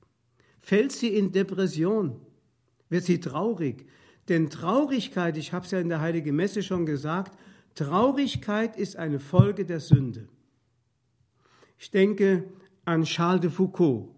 fällt 0.58 0.94
sie 0.94 1.10
in 1.10 1.34
Depression, 1.34 2.22
wird 2.88 3.04
sie 3.04 3.20
traurig. 3.20 3.86
Denn 4.30 4.50
Traurigkeit, 4.50 5.38
ich 5.38 5.54
habe 5.54 5.66
es 5.66 5.72
ja 5.72 5.80
in 5.80 5.90
der 5.90 6.02
Heiligen 6.02 6.36
Messe 6.36 6.62
schon 6.64 6.86
gesagt, 6.86 7.38
Traurigkeit 7.76 8.76
ist 8.76 8.98
eine 8.98 9.20
Folge 9.20 9.66
der 9.66 9.80
Sünde. 9.80 10.28
Ich 11.78 11.92
denke 11.92 12.44
an 12.86 13.04
Charles 13.04 13.42
de 13.42 13.50
Foucault. 13.50 14.10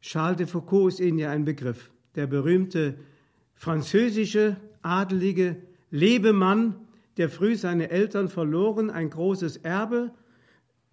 Charles 0.00 0.36
de 0.36 0.46
Foucault 0.46 0.92
ist 0.92 1.00
Ihnen 1.00 1.18
ja 1.18 1.30
ein 1.30 1.44
Begriff. 1.44 1.90
Der 2.14 2.26
berühmte 2.26 2.98
französische 3.54 4.56
adelige 4.82 5.56
Lebemann, 5.90 6.76
der 7.16 7.30
früh 7.30 7.56
seine 7.56 7.90
Eltern 7.90 8.28
verloren, 8.28 8.90
ein 8.90 9.10
großes 9.10 9.58
Erbe 9.58 10.12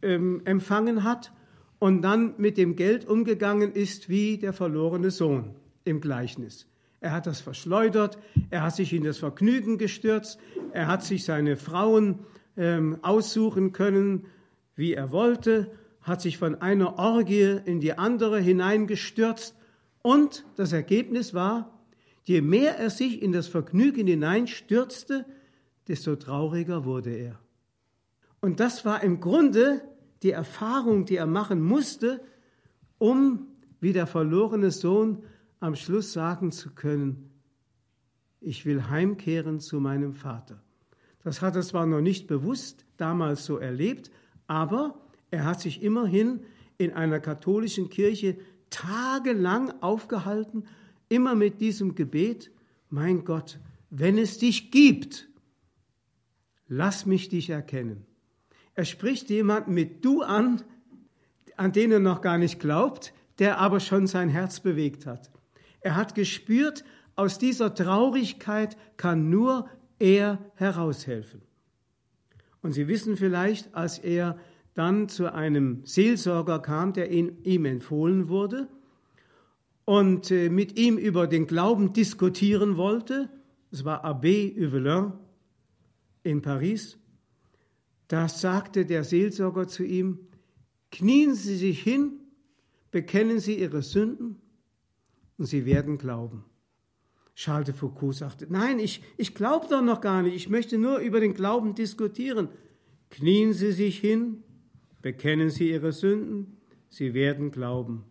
ähm, 0.01 0.41
empfangen 0.45 1.03
hat 1.03 1.33
und 1.79 2.01
dann 2.01 2.35
mit 2.37 2.57
dem 2.57 2.75
Geld 2.75 3.05
umgegangen 3.05 3.73
ist 3.73 4.07
wie 4.07 4.37
der 4.37 4.53
verlorene 4.53 5.11
Sohn 5.11 5.53
im 5.83 5.99
Gleichnis. 5.99 6.67
Er 7.03 7.11
hat 7.11 7.27
das 7.27 7.41
verschleudert, 7.41 8.17
er 8.49 8.61
hat 8.61 8.77
sich 8.77 8.93
in 8.93 9.03
das 9.03 9.17
Vergnügen 9.17 9.77
gestürzt, 9.77 10.39
er 10.71 10.87
hat 10.87 11.03
sich 11.03 11.25
seine 11.25 11.57
Frauen 11.57 12.19
ähm, 12.55 12.97
aussuchen 13.01 13.73
können, 13.73 14.27
wie 14.77 14.93
er 14.93 15.11
wollte, 15.11 15.69
hat 16.01 16.21
sich 16.21 16.37
von 16.37 16.61
einer 16.61 16.97
Orgie 16.99 17.59
in 17.65 17.81
die 17.81 17.97
andere 17.97 18.39
hineingestürzt 18.39 19.53
und 20.01 20.45
das 20.55 20.71
Ergebnis 20.71 21.33
war, 21.33 21.77
je 22.23 22.39
mehr 22.39 22.77
er 22.77 22.89
sich 22.89 23.21
in 23.21 23.33
das 23.33 23.47
Vergnügen 23.47 24.07
hineinstürzte, 24.07 25.25
desto 25.89 26.15
trauriger 26.15 26.85
wurde 26.85 27.11
er. 27.11 27.37
Und 28.39 28.61
das 28.61 28.85
war 28.85 29.03
im 29.03 29.19
Grunde 29.19 29.81
die 30.21 30.31
Erfahrung, 30.31 31.03
die 31.03 31.17
er 31.17 31.27
machen 31.27 31.61
musste, 31.61 32.21
um 32.97 33.47
wie 33.81 33.91
der 33.91 34.07
verlorene 34.07 34.71
Sohn 34.71 35.23
am 35.63 35.77
Schluss 35.77 36.11
sagen 36.11 36.51
zu 36.51 36.71
können, 36.71 37.29
ich 38.41 38.65
will 38.65 38.89
heimkehren 38.89 39.61
zu 39.61 39.79
meinem 39.79 40.13
Vater. 40.13 40.61
Das 41.23 41.41
hat 41.41 41.55
er 41.55 41.61
zwar 41.61 41.85
noch 41.85 42.01
nicht 42.01 42.27
bewusst 42.27 42.85
damals 42.97 43.45
so 43.45 43.59
erlebt, 43.59 44.11
aber 44.45 44.99
er 45.31 45.45
hat 45.45 45.61
sich 45.61 45.81
immerhin 45.81 46.41
in 46.77 46.91
einer 46.91 47.21
katholischen 47.21 47.89
Kirche 47.89 48.37
tagelang 48.71 49.71
aufgehalten, 49.81 50.65
immer 51.07 51.33
mit 51.33 51.61
diesem 51.61 51.95
Gebet, 51.95 52.51
mein 52.89 53.23
Gott, 53.23 53.57
wenn 53.89 54.17
es 54.17 54.39
dich 54.39 54.69
gibt, 54.69 55.29
lass 56.67 57.05
mich 57.05 57.29
dich 57.29 57.49
erkennen. 57.51 58.05
Er 58.75 58.83
spricht 58.83 59.29
jemanden 59.29 59.73
mit 59.73 60.03
du 60.03 60.23
an, 60.23 60.61
an 61.55 61.71
den 61.71 61.93
er 61.93 61.99
noch 61.99 62.19
gar 62.19 62.37
nicht 62.37 62.59
glaubt, 62.59 63.13
der 63.39 63.59
aber 63.59 63.79
schon 63.79 64.07
sein 64.07 64.27
Herz 64.27 64.59
bewegt 64.59 65.05
hat. 65.05 65.32
Er 65.83 65.95
hat 65.95 66.15
gespürt, 66.15 66.83
aus 67.15 67.37
dieser 67.37 67.75
Traurigkeit 67.75 68.77
kann 68.97 69.29
nur 69.29 69.69
er 69.99 70.39
heraushelfen. 70.55 71.41
Und 72.61 72.71
Sie 72.71 72.87
wissen 72.87 73.17
vielleicht, 73.17 73.75
als 73.75 73.99
er 73.99 74.39
dann 74.73 75.09
zu 75.09 75.31
einem 75.31 75.85
Seelsorger 75.85 76.59
kam, 76.59 76.93
der 76.93 77.11
ihm 77.11 77.65
empfohlen 77.65 78.29
wurde 78.29 78.67
und 79.85 80.31
äh, 80.31 80.49
mit 80.49 80.79
ihm 80.79 80.97
über 80.97 81.27
den 81.27 81.45
Glauben 81.45 81.93
diskutieren 81.93 82.77
wollte, 82.77 83.29
es 83.69 83.85
war 83.85 84.05
Abbé 84.05 84.57
Uvelin 84.57 85.13
in 86.23 86.41
Paris, 86.41 86.97
da 88.07 88.29
sagte 88.29 88.85
der 88.85 89.03
Seelsorger 89.03 89.67
zu 89.67 89.83
ihm, 89.83 90.19
knien 90.91 91.35
Sie 91.35 91.57
sich 91.57 91.83
hin, 91.83 92.13
bekennen 92.91 93.39
Sie 93.39 93.59
Ihre 93.59 93.81
Sünden 93.81 94.42
und 95.37 95.45
sie 95.45 95.65
werden 95.65 95.97
glauben. 95.97 96.45
Charles 97.35 97.65
de 97.65 97.73
Foucault 97.73 98.15
sagte, 98.15 98.47
nein, 98.49 98.79
ich, 98.79 99.03
ich 99.17 99.33
glaube 99.33 99.67
doch 99.67 99.81
noch 99.81 100.01
gar 100.01 100.21
nicht, 100.21 100.35
ich 100.35 100.49
möchte 100.49 100.77
nur 100.77 100.99
über 100.99 101.19
den 101.19 101.33
Glauben 101.33 101.73
diskutieren. 101.73 102.49
Knien 103.09 103.53
Sie 103.53 103.71
sich 103.71 103.99
hin, 103.99 104.43
bekennen 105.01 105.49
Sie 105.49 105.71
Ihre 105.71 105.91
Sünden, 105.91 106.57
Sie 106.89 107.13
werden 107.13 107.51
glauben. 107.51 108.05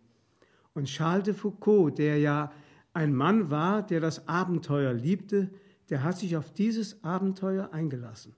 Und 0.74 0.86
Charles 0.86 1.24
de 1.24 1.34
Foucault, 1.34 1.98
der 1.98 2.18
ja 2.18 2.52
ein 2.94 3.14
Mann 3.14 3.50
war, 3.50 3.86
der 3.86 4.00
das 4.00 4.26
Abenteuer 4.28 4.92
liebte, 4.92 5.50
der 5.88 6.02
hat 6.02 6.18
sich 6.18 6.36
auf 6.36 6.52
dieses 6.52 7.02
Abenteuer 7.04 7.70
eingelassen. 7.72 8.34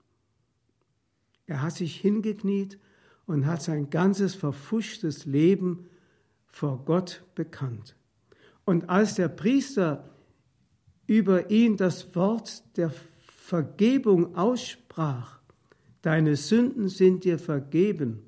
Er 1.47 1.61
hat 1.61 1.73
sich 1.73 1.95
hingekniet 1.99 2.79
und 3.25 3.45
hat 3.45 3.61
sein 3.61 3.89
ganzes 3.89 4.35
verfuschtes 4.35 5.25
Leben 5.25 5.87
vor 6.47 6.83
Gott 6.85 7.23
bekannt. 7.35 7.95
Und 8.65 8.89
als 8.89 9.15
der 9.15 9.29
Priester 9.29 10.09
über 11.07 11.51
ihn 11.51 11.77
das 11.77 12.15
Wort 12.15 12.63
der 12.77 12.91
Vergebung 13.27 14.35
aussprach, 14.35 15.39
deine 16.01 16.35
Sünden 16.35 16.89
sind 16.89 17.23
dir 17.23 17.37
vergeben, 17.37 18.23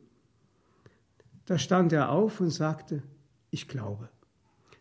da 1.45 1.57
stand 1.57 1.93
er 1.93 2.11
auf 2.11 2.39
und 2.39 2.51
sagte, 2.51 3.01
ich 3.49 3.67
glaube. 3.67 4.09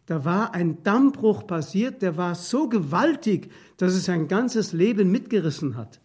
Da 0.06 0.24
war 0.24 0.54
ein 0.54 0.82
Dammbruch 0.82 1.46
passiert, 1.46 2.02
der 2.02 2.16
war 2.16 2.34
so 2.34 2.68
gewaltig, 2.68 3.50
dass 3.76 3.94
es 3.94 4.04
sein 4.04 4.28
ganzes 4.28 4.72
Leben 4.72 5.10
mitgerissen 5.10 5.76
hat. 5.76 6.00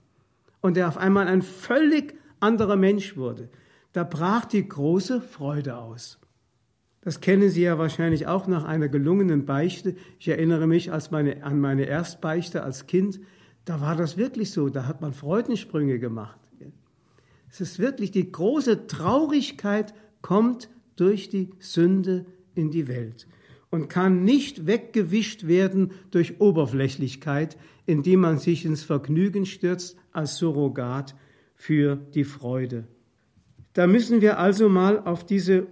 Und 0.61 0.77
er 0.77 0.87
auf 0.87 0.97
einmal 0.97 1.27
ein 1.27 1.41
völlig 1.41 2.15
anderer 2.39 2.75
Mensch 2.75 3.17
wurde. 3.17 3.49
Da 3.93 4.03
brach 4.03 4.45
die 4.45 4.67
große 4.67 5.21
Freude 5.21 5.77
aus. 5.77 6.20
Das 7.01 7.19
kennen 7.19 7.49
Sie 7.49 7.63
ja 7.63 7.77
wahrscheinlich 7.77 8.27
auch 8.27 8.47
nach 8.47 8.63
einer 8.63 8.87
gelungenen 8.87 9.45
Beichte. 9.45 9.95
Ich 10.19 10.27
erinnere 10.27 10.67
mich 10.67 10.91
meine, 11.09 11.43
an 11.43 11.59
meine 11.59 11.85
Erstbeichte 11.85 12.63
als 12.63 12.85
Kind. 12.85 13.19
Da 13.65 13.81
war 13.81 13.95
das 13.95 14.17
wirklich 14.17 14.51
so. 14.51 14.69
Da 14.69 14.85
hat 14.85 15.01
man 15.01 15.13
Freudensprünge 15.13 15.99
gemacht. 15.99 16.39
Es 17.51 17.59
ist 17.59 17.79
wirklich 17.79 18.11
die 18.11 18.31
große 18.31 18.87
Traurigkeit 18.87 19.93
kommt 20.21 20.69
durch 20.95 21.27
die 21.27 21.49
Sünde 21.59 22.25
in 22.55 22.71
die 22.71 22.87
Welt 22.87 23.27
und 23.69 23.89
kann 23.89 24.23
nicht 24.23 24.67
weggewischt 24.67 25.47
werden 25.47 25.91
durch 26.11 26.39
Oberflächlichkeit, 26.39 27.57
indem 27.85 28.21
man 28.21 28.37
sich 28.37 28.63
ins 28.63 28.83
Vergnügen 28.83 29.45
stürzt 29.45 29.97
als 30.13 30.37
Surrogat 30.37 31.15
für 31.55 31.97
die 32.13 32.23
Freude. 32.23 32.87
Da 33.73 33.85
müssen 33.85 34.21
wir 34.21 34.39
also 34.39 34.69
mal 34.69 34.99
auf 34.99 35.25
diese 35.25 35.67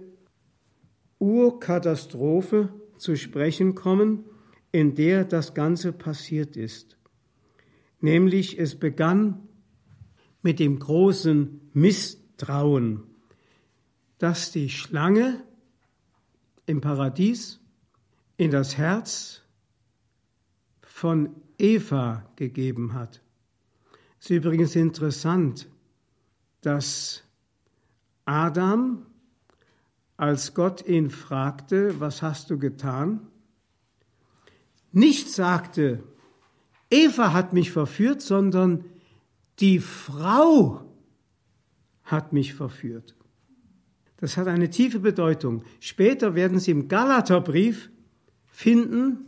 Urkatastrophe 1.20 2.74
zu 2.98 3.16
sprechen 3.16 3.76
kommen, 3.76 4.24
in 4.72 4.94
der 4.94 5.24
das 5.24 5.54
Ganze 5.54 5.92
passiert 5.92 6.56
ist. 6.56 6.96
Nämlich 8.00 8.58
es 8.58 8.74
begann 8.74 9.48
mit 10.42 10.58
dem 10.58 10.78
großen 10.78 11.70
Misstrauen, 11.74 13.04
dass 14.18 14.50
die 14.50 14.70
Schlange 14.70 15.44
im 16.66 16.80
Paradies 16.80 17.60
in 18.36 18.50
das 18.50 18.78
Herz 18.78 19.42
von 20.80 21.34
Eva 21.58 22.30
gegeben 22.36 22.94
hat. 22.94 23.22
Es 24.18 24.26
ist 24.26 24.36
übrigens 24.36 24.76
interessant, 24.76 25.68
dass 26.60 27.22
Adam, 28.24 29.06
als 30.20 30.52
Gott 30.52 30.86
ihn 30.86 31.08
fragte, 31.08 31.98
was 31.98 32.20
hast 32.20 32.50
du 32.50 32.58
getan, 32.58 33.26
nicht 34.92 35.30
sagte, 35.30 36.02
Eva 36.90 37.32
hat 37.32 37.54
mich 37.54 37.70
verführt, 37.70 38.20
sondern 38.20 38.84
die 39.60 39.78
Frau 39.78 40.84
hat 42.02 42.34
mich 42.34 42.52
verführt. 42.52 43.16
Das 44.18 44.36
hat 44.36 44.46
eine 44.46 44.68
tiefe 44.68 44.98
Bedeutung. 44.98 45.62
Später 45.78 46.34
werden 46.34 46.58
Sie 46.58 46.72
im 46.72 46.88
Galaterbrief 46.88 47.90
finden, 48.44 49.24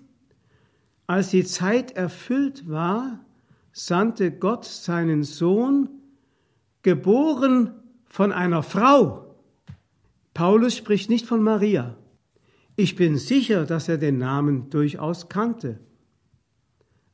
als 1.06 1.30
die 1.30 1.44
Zeit 1.44 1.92
erfüllt 1.92 2.68
war, 2.68 3.24
sandte 3.72 4.30
Gott 4.30 4.66
seinen 4.66 5.22
Sohn, 5.22 5.88
geboren 6.82 7.72
von 8.04 8.30
einer 8.30 8.62
Frau. 8.62 9.31
Paulus 10.34 10.76
spricht 10.76 11.10
nicht 11.10 11.26
von 11.26 11.42
Maria. 11.42 11.96
Ich 12.76 12.96
bin 12.96 13.18
sicher, 13.18 13.64
dass 13.66 13.88
er 13.88 13.98
den 13.98 14.18
Namen 14.18 14.70
durchaus 14.70 15.28
kannte. 15.28 15.80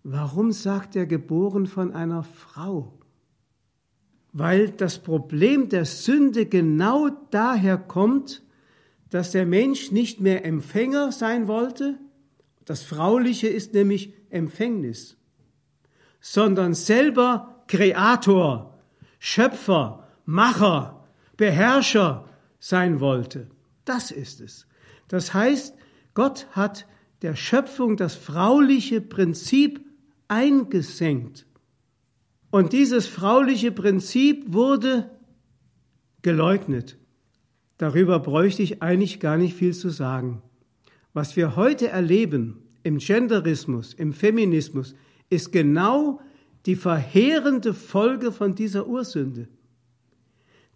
Warum 0.05 0.53
sagt 0.53 0.95
er 0.95 1.07
geboren 1.07 1.67
von 1.67 1.93
einer 1.93 2.23
Frau? 2.23 2.99
Weil 4.33 4.71
das 4.71 5.01
Problem 5.01 5.69
der 5.69 5.85
Sünde 5.85 6.47
genau 6.47 7.09
daher 7.31 7.77
kommt, 7.77 8.43
dass 9.11 9.33
der 9.33 9.47
Mensch 9.47 9.91
nicht 9.91 10.21
mehr 10.21 10.45
Empfänger 10.45 11.13
sein 11.13 11.49
wollte, 11.49 11.99
das 12.65 12.83
Frauliche 12.83 13.49
ist 13.49 13.73
nämlich 13.73 14.13
Empfängnis, 14.29 15.17
sondern 16.21 16.75
selber 16.75 17.65
Kreator, 17.67 18.79
Schöpfer, 19.19 20.07
Macher, 20.27 21.07
Beherrscher 21.39 22.28
sein 22.59 23.01
wollte. 23.01 23.49
Das 23.85 24.11
ist 24.11 24.41
es. 24.41 24.67
Das 25.09 25.35
heißt, 25.35 25.75
Gott 26.15 26.47
hat 26.53 26.87
der 27.23 27.35
Schöpfung 27.35 27.97
das 27.97 28.15
frauliche 28.15 29.01
Prinzip 29.01 29.85
eingesenkt. 30.29 31.47
Und 32.51 32.73
dieses 32.73 33.07
frauliche 33.07 33.73
Prinzip 33.73 34.53
wurde 34.53 35.11
geleugnet. 36.23 36.99
Darüber 37.77 38.19
bräuchte 38.19 38.63
ich 38.63 38.83
eigentlich 38.83 39.21
gar 39.21 39.37
nicht 39.37 39.55
viel 39.55 39.75
zu 39.75 39.91
sagen. 39.91 40.43
Was 41.13 41.37
wir 41.37 41.57
heute 41.57 41.89
erleben 41.89 42.63
im 42.83 42.99
Genderismus, 42.99 43.95
im 43.95 44.13
Feminismus, 44.13 44.95
ist 45.31 45.53
genau 45.53 46.21
die 46.67 46.77
verheerende 46.77 47.75
Folge 47.75 48.33
von 48.33 48.55
dieser 48.55 48.87
Ursünde. 48.87 49.49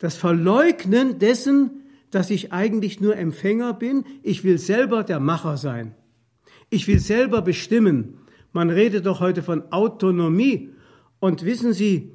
Das 0.02 0.16
Verleugnen 0.16 1.20
dessen, 1.20 1.84
dass 2.10 2.30
ich 2.30 2.52
eigentlich 2.52 3.00
nur 3.00 3.16
Empfänger 3.16 3.72
bin, 3.72 4.04
ich 4.24 4.42
will 4.42 4.58
selber 4.58 5.04
der 5.04 5.20
Macher 5.20 5.56
sein. 5.56 5.94
Ich 6.70 6.88
will 6.88 6.98
selber 6.98 7.40
bestimmen. 7.40 8.18
Man 8.50 8.68
redet 8.68 9.06
doch 9.06 9.20
heute 9.20 9.44
von 9.44 9.70
Autonomie. 9.70 10.70
Und 11.20 11.44
wissen 11.44 11.72
Sie, 11.72 12.10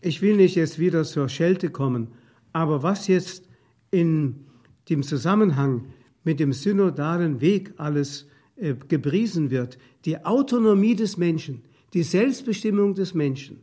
ich 0.00 0.22
will 0.22 0.36
nicht 0.36 0.54
jetzt 0.54 0.78
wieder 0.78 1.04
zur 1.04 1.28
Schelte 1.28 1.68
kommen, 1.68 2.08
aber 2.54 2.82
was 2.82 3.06
jetzt 3.06 3.46
in 3.90 4.46
dem 4.88 5.02
Zusammenhang 5.02 5.92
mit 6.24 6.40
dem 6.40 6.54
synodalen 6.54 7.42
Weg 7.42 7.74
alles 7.76 8.28
äh, 8.56 8.74
gepriesen 8.88 9.50
wird, 9.50 9.76
die 10.06 10.24
Autonomie 10.24 10.94
des 10.94 11.18
Menschen, 11.18 11.64
die 11.92 12.02
Selbstbestimmung 12.02 12.94
des 12.94 13.12
Menschen, 13.12 13.60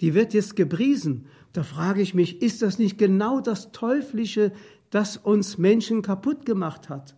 die 0.00 0.14
wird 0.14 0.32
jetzt 0.32 0.56
gepriesen. 0.56 1.26
Da 1.54 1.62
frage 1.62 2.02
ich 2.02 2.14
mich, 2.14 2.42
ist 2.42 2.62
das 2.62 2.80
nicht 2.80 2.98
genau 2.98 3.40
das 3.40 3.70
Teuflische, 3.70 4.52
das 4.90 5.16
uns 5.16 5.56
Menschen 5.56 6.02
kaputt 6.02 6.44
gemacht 6.44 6.88
hat? 6.88 7.14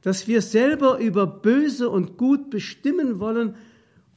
Dass 0.00 0.28
wir 0.28 0.42
selber 0.42 0.98
über 0.98 1.26
Böse 1.26 1.90
und 1.90 2.16
Gut 2.16 2.50
bestimmen 2.50 3.18
wollen 3.18 3.56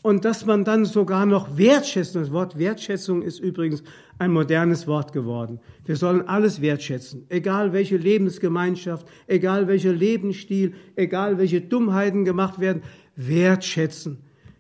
und 0.04 0.26
dass 0.26 0.46
man 0.46 0.64
dann 0.64 0.86
sogar 0.86 1.26
noch 1.26 1.58
wertschätzen, 1.58 2.22
das 2.22 2.32
Wort 2.32 2.60
Wertschätzung 2.60 3.24
ist 3.24 3.40
übrigens 3.40 3.84
ein 4.20 4.32
modernes 4.32 4.86
Wort 4.86 5.12
geworden. 5.12 5.60
Wir 5.86 5.96
sollen 5.96 6.28
alles 6.28 6.62
wertschätzen, 6.62 7.26
egal 7.30 7.74
welche 7.74 7.98
Lebensgemeinschaft, 7.98 9.08
egal 9.26 9.68
welcher 9.68 9.92
Lebensstil, 9.92 10.76
egal 10.96 11.40
welche 11.40 11.62
Dummheiten 11.62 12.26
gemacht 12.26 12.60
werden, 12.60 12.84
wertschätzen. 13.16 14.20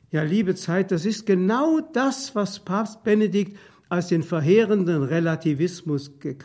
Ja, 0.09 0.23
liebe 0.23 0.55
Zeit, 0.55 0.91
das 0.91 1.05
ist 1.05 1.27
genau 1.27 1.81
das, 1.93 2.33
was 2.33 2.59
Papst 2.59 3.03
Benedikt 3.03 3.57
als 3.89 4.07
den 4.07 4.23
verheerenden 4.23 5.03
Relativismus 5.03 6.19
ge 6.19 6.35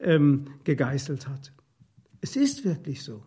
ähm, 0.00 0.46
gegeißelt 0.64 1.28
hat. 1.28 1.52
Es 2.20 2.36
ist 2.36 2.64
wirklich 2.64 3.02
so. 3.02 3.22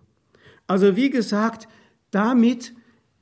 Also 0.68 0.96
wie 0.96 1.10
gesagt, 1.10 1.68
damit, 2.12 2.74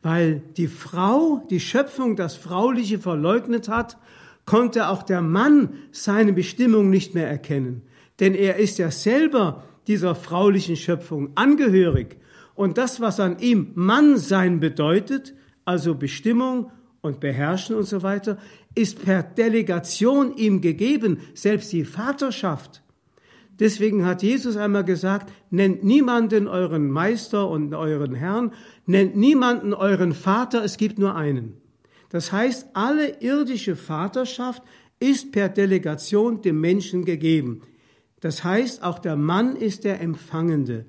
weil 0.01 0.41
die 0.57 0.67
Frau, 0.67 1.45
die 1.49 1.59
Schöpfung, 1.59 2.15
das 2.15 2.35
Frauliche 2.35 2.99
verleugnet 2.99 3.69
hat, 3.69 3.97
konnte 4.45 4.89
auch 4.89 5.03
der 5.03 5.21
Mann 5.21 5.73
seine 5.91 6.33
Bestimmung 6.33 6.89
nicht 6.89 7.15
mehr 7.15 7.27
erkennen. 7.27 7.83
Denn 8.19 8.33
er 8.35 8.57
ist 8.57 8.77
ja 8.77 8.91
selber 8.91 9.63
dieser 9.87 10.15
fraulichen 10.15 10.75
Schöpfung 10.75 11.31
angehörig. 11.35 12.17
Und 12.55 12.77
das, 12.77 13.01
was 13.01 13.19
an 13.19 13.39
ihm 13.39 13.71
Mannsein 13.75 14.59
bedeutet, 14.59 15.33
also 15.65 15.95
Bestimmung 15.95 16.71
und 17.01 17.19
Beherrschen 17.19 17.75
und 17.75 17.83
so 17.83 18.01
weiter, 18.01 18.37
ist 18.75 19.03
per 19.03 19.23
Delegation 19.23 20.35
ihm 20.35 20.61
gegeben, 20.61 21.19
selbst 21.33 21.71
die 21.73 21.85
Vaterschaft. 21.85 22.83
Deswegen 23.59 24.05
hat 24.05 24.21
Jesus 24.21 24.57
einmal 24.57 24.83
gesagt, 24.83 25.31
nennt 25.49 25.83
niemanden 25.83 26.47
euren 26.47 26.91
Meister 26.91 27.49
und 27.49 27.73
euren 27.73 28.13
Herrn, 28.13 28.51
nennt 28.85 29.15
niemanden 29.15 29.73
euren 29.73 30.13
Vater, 30.13 30.63
es 30.63 30.75
gibt 30.75 30.99
nur 30.99 31.15
einen. 31.15 31.53
Das 32.09 32.31
heißt, 32.31 32.69
alle 32.73 33.21
irdische 33.21 33.75
Vaterschaft 33.75 34.61
ist 34.99 35.31
per 35.31 35.49
Delegation 35.49 36.41
dem 36.41 36.59
Menschen 36.59 37.05
gegeben. 37.05 37.61
Das 38.19 38.43
heißt, 38.43 38.83
auch 38.83 38.99
der 38.99 39.15
Mann 39.15 39.55
ist 39.55 39.83
der 39.83 40.01
Empfangende. 40.01 40.85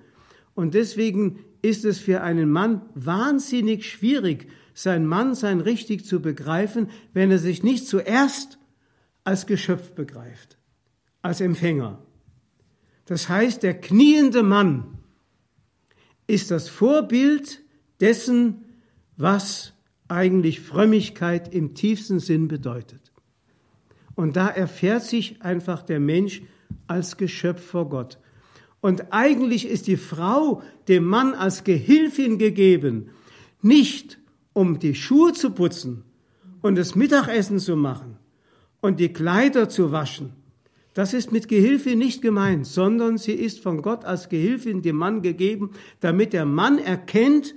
Und 0.54 0.74
deswegen 0.74 1.40
ist 1.62 1.84
es 1.84 1.98
für 1.98 2.22
einen 2.22 2.50
Mann 2.50 2.82
wahnsinnig 2.94 3.86
schwierig, 3.86 4.48
sein 4.76 5.06
Mannsein 5.06 5.62
richtig 5.62 6.04
zu 6.04 6.20
begreifen, 6.20 6.90
wenn 7.14 7.30
er 7.30 7.38
sich 7.38 7.62
nicht 7.62 7.88
zuerst 7.88 8.58
als 9.24 9.46
Geschöpf 9.46 9.92
begreift, 9.92 10.58
als 11.22 11.40
Empfänger. 11.40 11.98
Das 13.06 13.30
heißt, 13.30 13.62
der 13.62 13.80
kniende 13.80 14.42
Mann 14.42 14.98
ist 16.26 16.50
das 16.50 16.68
Vorbild 16.68 17.62
dessen, 18.00 18.66
was 19.16 19.72
eigentlich 20.08 20.60
Frömmigkeit 20.60 21.54
im 21.54 21.74
tiefsten 21.74 22.20
Sinn 22.20 22.46
bedeutet. 22.46 23.12
Und 24.14 24.36
da 24.36 24.46
erfährt 24.48 25.04
sich 25.04 25.40
einfach 25.40 25.82
der 25.84 26.00
Mensch 26.00 26.42
als 26.86 27.16
Geschöpf 27.16 27.64
vor 27.64 27.88
Gott. 27.88 28.18
Und 28.82 29.10
eigentlich 29.10 29.66
ist 29.66 29.86
die 29.86 29.96
Frau 29.96 30.62
dem 30.86 31.04
Mann 31.04 31.32
als 31.32 31.64
Gehilfin 31.64 32.36
gegeben, 32.36 33.08
nicht 33.62 34.18
um 34.56 34.78
die 34.78 34.94
Schuhe 34.94 35.34
zu 35.34 35.50
putzen 35.50 36.02
und 36.62 36.76
das 36.76 36.94
Mittagessen 36.94 37.58
zu 37.58 37.76
machen 37.76 38.16
und 38.80 39.00
die 39.00 39.12
Kleider 39.12 39.68
zu 39.68 39.92
waschen. 39.92 40.32
Das 40.94 41.12
ist 41.12 41.30
mit 41.30 41.48
Gehilfe 41.48 41.94
nicht 41.94 42.22
gemeint, 42.22 42.66
sondern 42.66 43.18
sie 43.18 43.34
ist 43.34 43.60
von 43.60 43.82
Gott 43.82 44.06
als 44.06 44.30
Gehilfin 44.30 44.80
dem 44.80 44.96
Mann 44.96 45.20
gegeben, 45.20 45.72
damit 46.00 46.32
der 46.32 46.46
Mann 46.46 46.78
erkennt, 46.78 47.54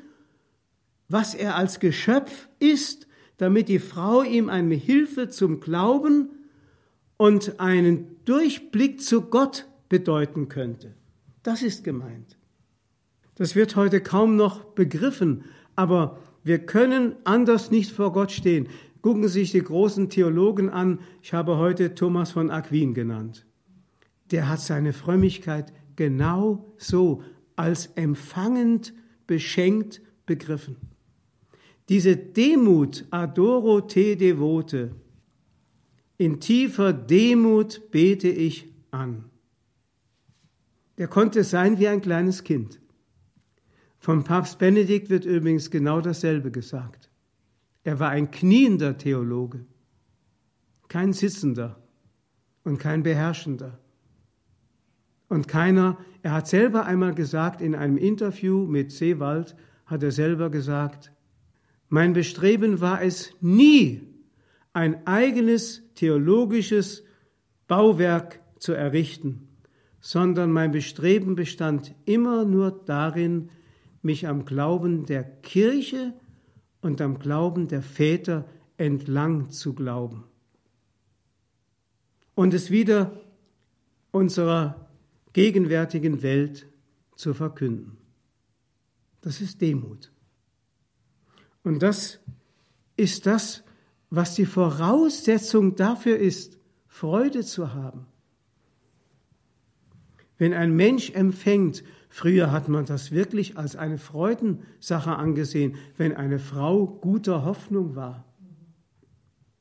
was 1.07 1.35
er 1.35 1.55
als 1.55 1.79
Geschöpf 1.79 2.49
ist, 2.59 3.07
damit 3.37 3.69
die 3.69 3.79
Frau 3.79 4.21
ihm 4.21 4.49
eine 4.49 4.75
Hilfe 4.75 5.29
zum 5.29 5.61
Glauben 5.61 6.27
und 7.15 7.61
einen 7.61 8.17
Durchblick 8.25 9.01
zu 9.01 9.21
Gott 9.21 9.69
bedeuten 9.87 10.49
könnte. 10.49 10.95
Das 11.43 11.61
ist 11.61 11.85
gemeint. 11.85 12.37
Das 13.35 13.55
wird 13.55 13.77
heute 13.77 14.01
kaum 14.01 14.35
noch 14.35 14.65
begriffen, 14.65 15.45
aber 15.77 16.19
wir 16.49 16.57
können 16.57 17.15
anders 17.25 17.69
nicht 17.69 17.91
vor 17.91 18.11
Gott 18.11 18.31
stehen. 18.31 18.69
Gucken 19.03 19.27
Sie 19.27 19.41
sich 19.41 19.51
die 19.51 19.61
großen 19.61 20.09
Theologen 20.09 20.71
an. 20.71 20.97
Ich 21.21 21.31
habe 21.31 21.57
heute 21.57 21.93
Thomas 21.93 22.31
von 22.31 22.49
Aquin 22.49 22.95
genannt. 22.95 23.45
Der 24.31 24.49
hat 24.49 24.59
seine 24.59 24.93
Frömmigkeit 24.93 25.71
genau 25.95 26.73
so 26.79 27.21
als 27.55 27.91
empfangend, 27.93 28.95
beschenkt 29.27 30.01
begriffen. 30.25 30.77
Diese 31.87 32.17
Demut, 32.17 33.05
adoro 33.11 33.81
te 33.81 34.17
devote, 34.17 34.95
in 36.17 36.39
tiefer 36.39 36.93
Demut 36.93 37.91
bete 37.91 38.27
ich 38.27 38.73
an. 38.89 39.25
Der 40.97 41.07
konnte 41.07 41.43
sein 41.43 41.77
wie 41.77 41.87
ein 41.87 42.01
kleines 42.01 42.43
Kind. 42.43 42.79
Vom 43.99 44.23
Papst 44.23 44.59
Benedikt 44.59 45.09
wird 45.09 45.25
übrigens 45.25 45.69
genau 45.69 45.99
dasselbe 45.99 46.51
gesagt. 46.51 47.09
Er 47.83 47.99
war 47.99 48.09
ein 48.09 48.31
kniender 48.31 48.97
Theologe, 48.97 49.65
kein 50.87 51.13
Sitzender 51.13 51.81
und 52.63 52.79
kein 52.79 53.03
Beherrschender. 53.03 53.77
Und 55.27 55.47
keiner, 55.47 55.97
er 56.23 56.31
hat 56.31 56.47
selber 56.47 56.85
einmal 56.85 57.13
gesagt, 57.13 57.61
in 57.61 57.75
einem 57.75 57.97
Interview 57.97 58.65
mit 58.65 58.91
Seewald, 58.91 59.55
hat 59.85 60.01
er 60.01 60.11
selber 60.11 60.49
gesagt, 60.49 61.11
mein 61.89 62.13
Bestreben 62.13 62.81
war 62.81 63.01
es 63.01 63.33
nie, 63.41 64.07
ein 64.73 65.05
eigenes 65.07 65.83
theologisches 65.95 67.03
Bauwerk 67.67 68.39
zu 68.59 68.73
errichten, 68.73 69.49
sondern 69.99 70.51
mein 70.51 70.71
Bestreben 70.71 71.35
bestand 71.35 71.95
immer 72.05 72.45
nur 72.45 72.71
darin, 72.85 73.49
mich 74.01 74.27
am 74.27 74.45
Glauben 74.45 75.05
der 75.05 75.23
Kirche 75.23 76.13
und 76.81 77.01
am 77.01 77.19
Glauben 77.19 77.67
der 77.67 77.81
Väter 77.81 78.45
entlang 78.77 79.49
zu 79.49 79.73
glauben 79.73 80.23
und 82.39 82.53
es 82.53 82.71
wieder 82.71 83.19
unserer 84.11 84.87
gegenwärtigen 85.33 86.21
Welt 86.21 86.69
zu 87.17 87.33
verkünden. 87.33 87.97
Das 89.19 89.41
ist 89.41 89.59
Demut. 89.59 90.13
Und 91.63 91.83
das 91.83 92.21
ist 92.95 93.25
das, 93.25 93.65
was 94.09 94.35
die 94.35 94.45
Voraussetzung 94.45 95.75
dafür 95.75 96.17
ist, 96.17 96.57
Freude 96.87 97.43
zu 97.43 97.73
haben. 97.73 98.05
Wenn 100.37 100.53
ein 100.53 100.73
Mensch 100.73 101.09
empfängt, 101.09 101.83
früher 102.09 102.51
hat 102.51 102.67
man 102.67 102.85
das 102.85 103.11
wirklich 103.11 103.57
als 103.57 103.75
eine 103.75 103.97
Freudensache 103.97 105.15
angesehen, 105.15 105.75
wenn 105.95 106.15
eine 106.15 106.39
Frau 106.39 106.85
guter 106.85 107.45
Hoffnung 107.45 107.95
war. 107.95 108.25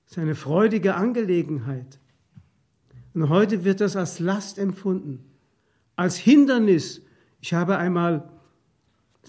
Das 0.04 0.12
ist 0.12 0.18
eine 0.18 0.34
freudige 0.34 0.94
Angelegenheit. 0.94 2.00
Und 3.14 3.28
heute 3.28 3.64
wird 3.64 3.80
das 3.80 3.94
als 3.94 4.18
Last 4.18 4.58
empfunden, 4.58 5.24
als 5.96 6.16
Hindernis. 6.16 7.02
Ich 7.40 7.52
habe 7.52 7.76
einmal, 7.76 8.30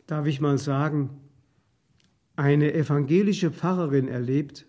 darf 0.08 0.26
ich 0.26 0.40
mal 0.42 0.58
sagen, 0.58 1.10
eine 2.36 2.74
evangelische 2.74 3.52
Pfarrerin 3.52 4.08
erlebt, 4.08 4.66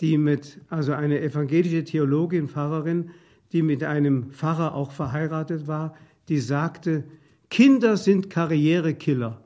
die 0.00 0.16
mit, 0.18 0.60
also 0.68 0.92
eine 0.92 1.20
evangelische 1.20 1.84
Theologin, 1.84 2.48
Pfarrerin, 2.48 3.10
die 3.52 3.62
mit 3.62 3.84
einem 3.84 4.30
Pfarrer 4.30 4.74
auch 4.74 4.90
verheiratet 4.90 5.66
war, 5.66 5.94
die 6.28 6.40
sagte, 6.40 7.04
Kinder 7.50 7.96
sind 7.96 8.30
Karrierekiller. 8.30 9.40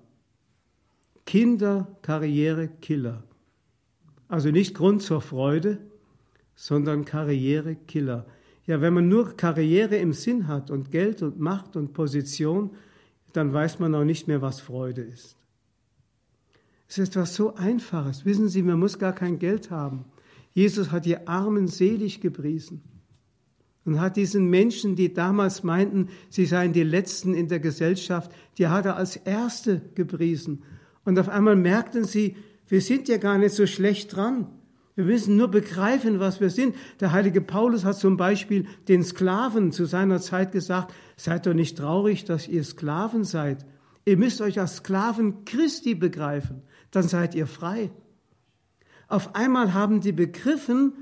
Kinder 1.27 1.97
Karrierekiller. 2.03 3.23
Also 4.29 4.51
nicht 4.51 4.75
Grund 4.75 5.03
zur 5.03 5.21
Freude, 5.21 5.79
sondern 6.55 7.05
Karrierekiller. 7.05 8.27
Ja, 8.67 8.81
wenn 8.81 8.95
man 8.95 9.09
nur 9.09 9.37
Karriere 9.37 9.97
im 9.97 10.13
Sinn 10.13 10.47
hat 10.47 10.71
und 10.71 10.91
Geld 10.91 11.23
und 11.23 11.41
Macht 11.41 11.77
und 11.77 11.93
Position, 11.93 12.71
dann 13.33 13.53
weiß 13.53 13.79
man 13.79 13.95
auch 13.95 14.05
nicht 14.05 14.29
mehr, 14.29 14.43
was 14.43 14.61
Freude 14.61 15.03
ist. 15.03 15.37
Es 16.89 16.99
ist 16.99 17.11
etwas 17.11 17.35
so 17.35 17.55
Einfaches. 17.55 18.25
Wissen 18.25 18.49
Sie, 18.49 18.63
man 18.63 18.79
muss 18.79 18.99
gar 18.99 19.13
kein 19.13 19.39
Geld 19.39 19.71
haben. 19.71 20.05
Jesus 20.53 20.91
hat 20.91 21.05
die 21.05 21.27
Armen 21.29 21.69
selig 21.69 22.21
gepriesen 22.21 22.83
und 23.85 24.01
hat 24.01 24.17
diesen 24.17 24.47
Menschen, 24.47 24.97
die 24.97 25.13
damals 25.13 25.63
meinten, 25.63 26.09
sie 26.29 26.47
seien 26.47 26.73
die 26.73 26.83
Letzten 26.83 27.35
in 27.35 27.49
der 27.49 27.61
Gesellschaft, 27.61 28.31
die 28.59 28.69
hat 28.69 28.87
er 28.87 28.97
als 28.97 29.17
Erste 29.17 29.81
gepriesen. 29.95 30.63
Und 31.05 31.19
auf 31.19 31.29
einmal 31.29 31.57
merkten 31.57 32.05
sie, 32.05 32.37
wir 32.69 32.81
sind 32.81 33.09
ja 33.09 33.17
gar 33.17 33.39
nicht 33.39 33.55
so 33.55 33.67
schlecht 33.67 34.15
dran. 34.15 34.47
Wir 34.95 35.05
müssen 35.05 35.37
nur 35.37 35.49
begreifen, 35.49 36.21
was 36.21 36.41
wir 36.41 36.51
sind. 36.51 36.77
Der 37.01 37.13
heilige 37.13 37.41
Paulus 37.41 37.85
hat 37.85 37.97
zum 37.97 38.17
Beispiel 38.17 38.67
den 38.87 39.03
Sklaven 39.03 39.73
zu 39.73 39.87
seiner 39.87 40.21
Zeit 40.21 40.53
gesagt, 40.53 40.93
seid 41.17 41.47
doch 41.47 41.55
nicht 41.55 41.79
traurig, 41.79 42.25
dass 42.27 42.47
ihr 42.47 42.63
Sklaven 42.65 43.25
seid. 43.25 43.65
Ihr 44.05 44.19
müsst 44.19 44.41
euch 44.41 44.61
als 44.61 44.77
Sklaven 44.77 45.45
Christi 45.45 45.95
begreifen, 45.95 46.63
dann 46.91 47.09
seid 47.09 47.35
ihr 47.35 47.47
frei. 47.47 47.91
Auf 49.09 49.35
einmal 49.35 49.75
haben 49.75 50.01
die 50.01 50.13
begriffen, 50.13 50.93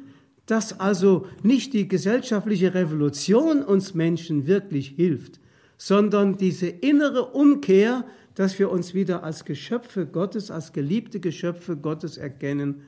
dass 0.48 0.80
also 0.80 1.26
nicht 1.42 1.74
die 1.74 1.88
gesellschaftliche 1.88 2.72
Revolution 2.72 3.62
uns 3.62 3.92
Menschen 3.92 4.46
wirklich 4.46 4.88
hilft, 4.88 5.40
sondern 5.76 6.38
diese 6.38 6.68
innere 6.68 7.26
Umkehr, 7.26 8.06
dass 8.34 8.58
wir 8.58 8.70
uns 8.70 8.94
wieder 8.94 9.22
als 9.24 9.44
Geschöpfe 9.44 10.06
Gottes, 10.06 10.50
als 10.50 10.72
geliebte 10.72 11.20
Geschöpfe 11.20 11.76
Gottes 11.76 12.16
erkennen. 12.16 12.82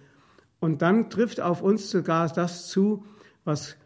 Und 0.58 0.80
dann 0.80 1.10
trifft 1.10 1.38
auf 1.40 1.60
uns 1.60 1.90
sogar 1.90 2.32
das 2.32 2.68
zu, 2.68 3.04
was 3.44 3.76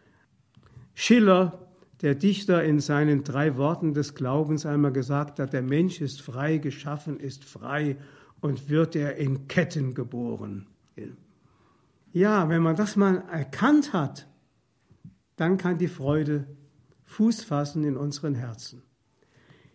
Schiller, 0.95 1.59
der 2.01 2.15
Dichter, 2.15 2.63
in 2.63 2.79
seinen 2.79 3.25
drei 3.25 3.57
Worten 3.57 3.93
des 3.93 4.15
Glaubens 4.15 4.67
einmal 4.67 4.93
gesagt 4.93 5.41
hat, 5.41 5.53
der 5.53 5.63
Mensch 5.63 6.01
ist 6.01 6.23
frei, 6.23 6.59
geschaffen 6.59 7.19
ist 7.19 7.45
frei 7.45 7.97
und 8.41 8.69
wird 8.69 8.95
er 8.95 9.17
in 9.17 9.49
Ketten 9.49 9.95
geboren. 9.95 10.69
Ja, 12.15 12.49
wenn 12.49 12.63
man 12.63 12.77
das 12.77 12.95
mal 12.95 13.25
erkannt 13.33 13.93
hat, 13.93 14.29
dann 15.35 15.59
kann 15.59 15.79
die 15.79 15.89
Freude 15.89 16.47
Fuß 17.03 17.43
fassen 17.43 17.83
in 17.83 17.97
unseren 17.97 18.37
Herzen. 18.37 18.83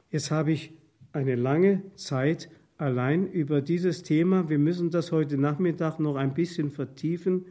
Jetzt 0.09 0.31
habe 0.31 0.53
ich 0.53 0.71
eine 1.11 1.35
lange 1.35 1.83
Zeit 1.95 2.49
allein 2.77 3.27
über 3.27 3.61
dieses 3.61 4.03
Thema, 4.03 4.47
wir 4.47 4.57
müssen 4.57 4.89
das 4.89 5.11
heute 5.11 5.37
Nachmittag 5.37 5.99
noch 5.99 6.15
ein 6.15 6.33
bisschen 6.33 6.71
vertiefen, 6.71 7.45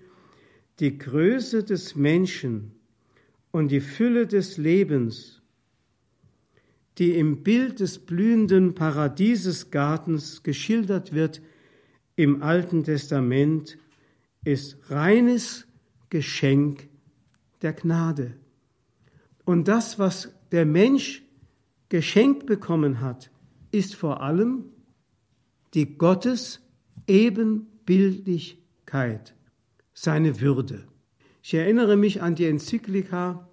die 0.81 0.97
Größe 0.97 1.65
des 1.65 1.95
Menschen 1.95 2.73
und 3.51 3.71
die 3.71 3.83
Fülle 3.83 4.27
des 4.27 4.57
Lebens, 4.57 5.43
die 6.97 7.15
im 7.19 7.43
Bild 7.43 7.81
des 7.81 7.99
blühenden 7.99 8.75
Paradiesesgartens 8.75 10.43
geschildert 10.43 11.13
wird 11.13 11.43
im 12.17 12.43
Alten 12.43 12.85
Testament, 12.85 13.77
ist 14.49 14.79
reines 14.89 15.67
Geschenk 16.09 16.89
der 17.61 17.75
Gnade. 17.75 18.33
Und 19.45 19.69
das, 19.69 19.99
was 19.99 20.33
der 20.53 20.65
Mensch 20.65 21.23
geschenkt 21.91 22.47
bekommen 22.47 23.03
hat, 23.03 23.31
ist 23.73 23.95
vor 23.95 24.23
allem 24.23 24.65
die 25.75 25.99
Gottes 25.99 26.63
Ebenbildlichkeit, 27.07 29.35
seine 29.93 30.41
Würde. 30.41 30.89
Ich 31.43 31.53
erinnere 31.53 31.99
mich 31.99 32.23
an 32.23 32.35
die 32.35 32.47
Enzyklika 32.47 33.47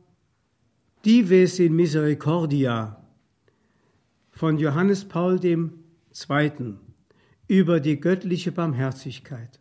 Dives 1.03 1.59
in 1.59 1.75
Misericordia 1.75 3.05
von 4.31 4.57
Johannes 4.57 5.03
Paul 5.03 5.43
II. 5.43 5.71
über 7.49 7.81
die 7.81 7.99
göttliche 7.99 8.53
Barmherzigkeit 8.53 9.59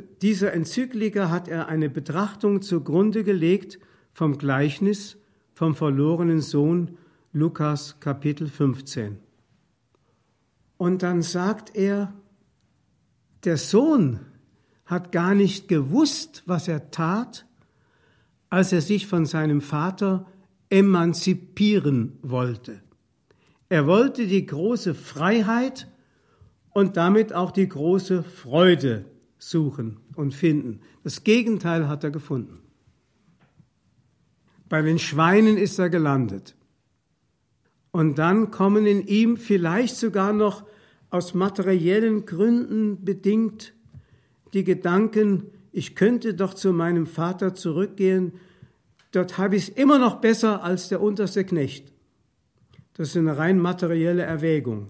dieser 0.00 0.52
Enzyklika 0.52 1.30
hat 1.30 1.48
er 1.48 1.68
eine 1.68 1.90
Betrachtung 1.90 2.62
zugrunde 2.62 3.24
gelegt 3.24 3.78
vom 4.12 4.38
Gleichnis 4.38 5.16
vom 5.54 5.74
verlorenen 5.74 6.40
Sohn 6.40 6.98
Lukas 7.32 8.00
Kapitel 8.00 8.48
15. 8.48 9.18
Und 10.76 11.02
dann 11.02 11.22
sagt 11.22 11.74
er, 11.74 12.12
der 13.44 13.56
Sohn 13.56 14.20
hat 14.86 15.12
gar 15.12 15.34
nicht 15.34 15.68
gewusst, 15.68 16.42
was 16.46 16.68
er 16.68 16.90
tat, 16.90 17.46
als 18.50 18.72
er 18.72 18.80
sich 18.80 19.06
von 19.06 19.26
seinem 19.26 19.60
Vater 19.60 20.26
emanzipieren 20.70 22.18
wollte. 22.22 22.80
Er 23.68 23.86
wollte 23.86 24.26
die 24.26 24.46
große 24.46 24.94
Freiheit 24.94 25.88
und 26.70 26.96
damit 26.96 27.32
auch 27.32 27.50
die 27.50 27.68
große 27.68 28.22
Freude 28.22 29.04
suchen 29.38 29.98
und 30.16 30.34
finden. 30.34 30.80
Das 31.04 31.24
Gegenteil 31.24 31.88
hat 31.88 32.04
er 32.04 32.10
gefunden. 32.10 32.60
Bei 34.68 34.82
den 34.82 34.98
Schweinen 34.98 35.56
ist 35.56 35.78
er 35.78 35.88
gelandet. 35.88 36.54
Und 37.90 38.18
dann 38.18 38.50
kommen 38.50 38.86
in 38.86 39.06
ihm 39.06 39.36
vielleicht 39.36 39.96
sogar 39.96 40.32
noch 40.32 40.64
aus 41.10 41.32
materiellen 41.34 42.26
Gründen 42.26 43.04
bedingt 43.04 43.72
die 44.52 44.64
Gedanken, 44.64 45.46
ich 45.72 45.94
könnte 45.94 46.34
doch 46.34 46.54
zu 46.54 46.72
meinem 46.72 47.06
Vater 47.06 47.54
zurückgehen, 47.54 48.32
dort 49.12 49.38
habe 49.38 49.56
ich 49.56 49.68
es 49.68 49.68
immer 49.70 49.98
noch 49.98 50.20
besser 50.20 50.62
als 50.62 50.88
der 50.88 51.00
unterste 51.00 51.44
Knecht. 51.44 51.92
Das 52.94 53.10
ist 53.10 53.16
eine 53.16 53.38
rein 53.38 53.58
materielle 53.58 54.22
Erwägung. 54.22 54.88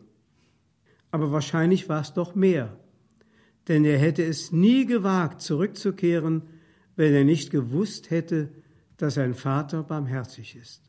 Aber 1.11 1.31
wahrscheinlich 1.33 1.89
war 1.89 2.01
es 2.01 2.15
doch 2.15 2.35
mehr. 2.35 2.77
Denn 3.69 3.85
er 3.85 3.99
hätte 3.99 4.25
es 4.25 4.51
nie 4.51 4.87
gewagt, 4.87 5.43
zurückzukehren, 5.43 6.43
wenn 6.97 7.15
er 7.15 7.25
nicht 7.25 7.51
gewusst 7.51 8.11
hätte, 8.11 8.49
dass 8.97 9.15
sein 9.15 9.35
Vater 9.35 9.83
barmherzig 9.83 10.57
ist. 10.57 10.83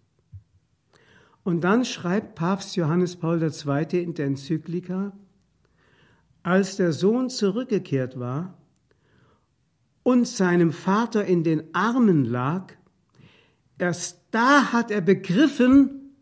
Und 1.43 1.61
dann 1.61 1.85
schreibt 1.85 2.35
Papst 2.35 2.75
Johannes 2.75 3.15
Paul 3.15 3.41
II. 3.41 4.03
in 4.03 4.13
der 4.13 4.25
Enzyklika, 4.25 5.13
als 6.41 6.77
der 6.77 6.93
Sohn 6.93 7.29
zurückgekehrt 7.29 8.19
war 8.19 8.57
und 10.03 10.27
seinem 10.27 10.71
Vater 10.71 11.25
in 11.25 11.43
den 11.43 11.75
Armen 11.75 12.25
lag, 12.25 12.73
erst 13.77 14.23
da 14.31 14.71
hat 14.71 14.89
er 14.89 15.01
begriffen, 15.01 16.15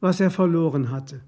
was 0.00 0.20
er 0.20 0.30
verloren 0.30 0.90
hatte. 0.90 1.22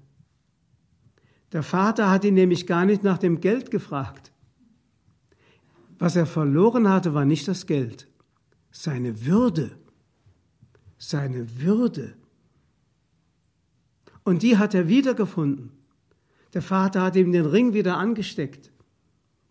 Der 1.55 1.63
Vater 1.63 2.09
hat 2.09 2.25
ihn 2.25 2.33
nämlich 2.33 2.67
gar 2.67 2.83
nicht 2.83 3.05
nach 3.05 3.17
dem 3.17 3.39
Geld 3.39 3.71
gefragt. 3.71 4.33
Was 5.97 6.17
er 6.17 6.25
verloren 6.25 6.89
hatte, 6.89 7.13
war 7.13 7.23
nicht 7.23 7.47
das 7.47 7.65
Geld, 7.65 8.09
seine 8.71 9.25
Würde. 9.25 9.71
Seine 10.97 11.61
Würde. 11.61 12.17
Und 14.25 14.43
die 14.43 14.57
hat 14.57 14.73
er 14.73 14.89
wiedergefunden. 14.89 15.71
Der 16.53 16.61
Vater 16.61 17.03
hat 17.03 17.15
ihm 17.15 17.31
den 17.31 17.45
Ring 17.45 17.73
wieder 17.73 17.95
angesteckt. 17.99 18.69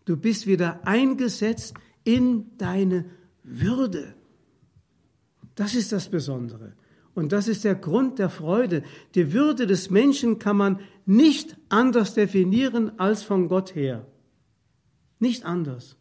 Du 0.05 0.15
bist 0.15 0.45
wieder 0.45 0.85
eingesetzt 0.85 1.73
in 2.03 2.55
deine 2.59 3.05
Würde. 3.41 4.13
Das 5.55 5.73
ist 5.73 5.91
das 5.91 6.09
Besondere. 6.09 6.73
Und 7.15 7.31
das 7.31 7.47
ist 7.47 7.63
der 7.63 7.75
Grund 7.75 8.19
der 8.19 8.29
Freude. 8.29 8.83
Die 9.15 9.33
Würde 9.33 9.65
des 9.65 9.89
Menschen 9.89 10.37
kann 10.37 10.57
man 10.57 10.81
nicht 11.05 11.57
anders 11.69 12.13
definieren 12.13 12.99
als 12.99 13.23
von 13.23 13.47
Gott 13.47 13.75
her. 13.75 14.05
Nicht 15.19 15.45
anders. 15.45 15.95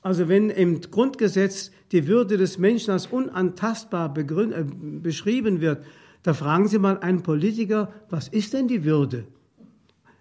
Also 0.00 0.28
wenn 0.28 0.50
im 0.50 0.80
Grundgesetz 0.80 1.70
die 1.92 2.06
Würde 2.06 2.36
des 2.36 2.58
Menschen 2.58 2.90
als 2.90 3.06
unantastbar 3.06 4.14
äh, 4.16 4.64
beschrieben 5.00 5.60
wird, 5.60 5.84
da 6.22 6.34
fragen 6.34 6.68
Sie 6.68 6.78
mal 6.78 6.98
einen 6.98 7.22
Politiker, 7.22 7.92
was 8.10 8.28
ist 8.28 8.52
denn 8.52 8.68
die 8.68 8.84
Würde? 8.84 9.26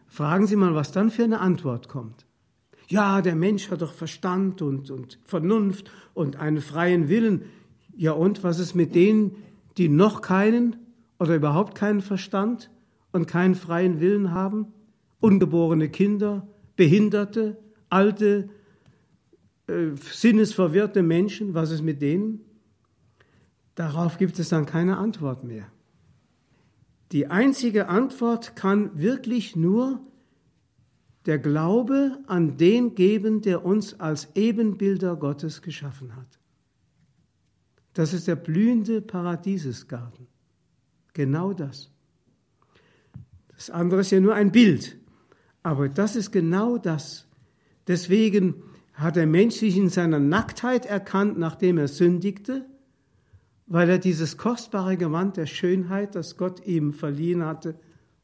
Fragen 0.07 0.47
Sie 0.47 0.55
mal, 0.55 0.75
was 0.75 0.91
dann 0.91 1.09
für 1.09 1.23
eine 1.23 1.39
Antwort 1.39 1.89
kommt. 1.89 2.25
Ja, 2.87 3.21
der 3.21 3.35
Mensch 3.35 3.71
hat 3.71 3.81
doch 3.81 3.93
Verstand 3.93 4.61
und, 4.61 4.91
und 4.91 5.19
Vernunft 5.23 5.89
und 6.13 6.35
einen 6.35 6.61
freien 6.61 7.09
Willen. 7.09 7.43
Ja, 7.95 8.11
und 8.11 8.43
was 8.43 8.59
ist 8.59 8.75
mit 8.75 8.95
denen, 8.95 9.35
die 9.77 9.89
noch 9.89 10.21
keinen 10.21 10.75
oder 11.19 11.35
überhaupt 11.35 11.75
keinen 11.75 12.01
Verstand 12.01 12.69
und 13.13 13.27
keinen 13.27 13.55
freien 13.55 14.01
Willen 14.01 14.31
haben? 14.31 14.73
Ungeborene 15.21 15.87
Kinder, 15.87 16.45
Behinderte, 16.75 17.57
alte, 17.89 18.49
äh, 19.67 19.95
sinnesverwirrte 19.95 21.01
Menschen, 21.01 21.53
was 21.53 21.71
ist 21.71 21.83
mit 21.83 22.01
denen? 22.01 22.41
Darauf 23.75 24.17
gibt 24.17 24.37
es 24.39 24.49
dann 24.49 24.65
keine 24.65 24.97
Antwort 24.97 25.43
mehr. 25.43 25.71
Die 27.11 27.27
einzige 27.27 27.87
Antwort 27.87 28.55
kann 28.55 28.99
wirklich 28.99 29.55
nur 29.55 30.01
der 31.25 31.39
Glaube 31.39 32.19
an 32.27 32.57
den 32.57 32.95
geben, 32.95 33.41
der 33.41 33.63
uns 33.63 33.99
als 33.99 34.29
Ebenbilder 34.35 35.15
Gottes 35.15 35.61
geschaffen 35.61 36.15
hat. 36.15 36.39
Das 37.93 38.13
ist 38.13 38.27
der 38.27 38.35
blühende 38.35 39.01
Paradiesesgarten. 39.01 40.27
Genau 41.13 41.53
das. 41.53 41.91
Das 43.67 43.69
andere 43.69 44.01
ist 44.01 44.11
ja 44.11 44.19
nur 44.19 44.35
ein 44.35 44.51
Bild. 44.51 44.97
Aber 45.61 45.89
das 45.89 46.15
ist 46.15 46.31
genau 46.31 46.77
das. 46.77 47.27
Deswegen 47.87 48.55
hat 48.93 49.15
der 49.15 49.27
Mensch 49.27 49.55
sich 49.55 49.77
in 49.77 49.89
seiner 49.89 50.19
Nacktheit 50.19 50.85
erkannt, 50.85 51.37
nachdem 51.37 51.77
er 51.77 51.87
sündigte 51.87 52.65
weil 53.65 53.89
er 53.89 53.97
dieses 53.97 54.37
kostbare 54.37 54.97
Gewand 54.97 55.37
der 55.37 55.45
Schönheit, 55.45 56.15
das 56.15 56.37
Gott 56.37 56.65
ihm 56.65 56.93
verliehen 56.93 57.43
hatte, 57.43 57.75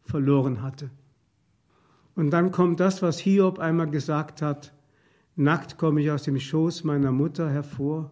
verloren 0.02 0.62
hatte. 0.62 0.90
Und 2.16 2.32
dann 2.32 2.52
kommt 2.52 2.80
das, 2.80 3.02
was 3.02 3.20
Hiob 3.20 3.60
einmal 3.60 3.90
gesagt 3.90 4.42
hat, 4.42 4.74
nackt 5.36 5.78
komme 5.78 6.02
ich 6.02 6.12
aus 6.12 6.24
dem 6.24 6.40
Schoß 6.40 6.84
meiner 6.84 7.12
Mutter 7.12 7.50
hervor, 7.50 8.12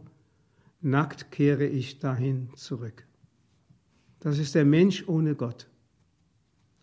nackt 0.82 1.32
kehre 1.32 1.66
ich 1.66 2.00
dahin 2.00 2.50
zurück. 2.56 3.06
Das 4.20 4.40
ist 4.40 4.56
der 4.56 4.66
Mensch 4.66 5.04
ohne 5.08 5.36
Gott. 5.36 5.68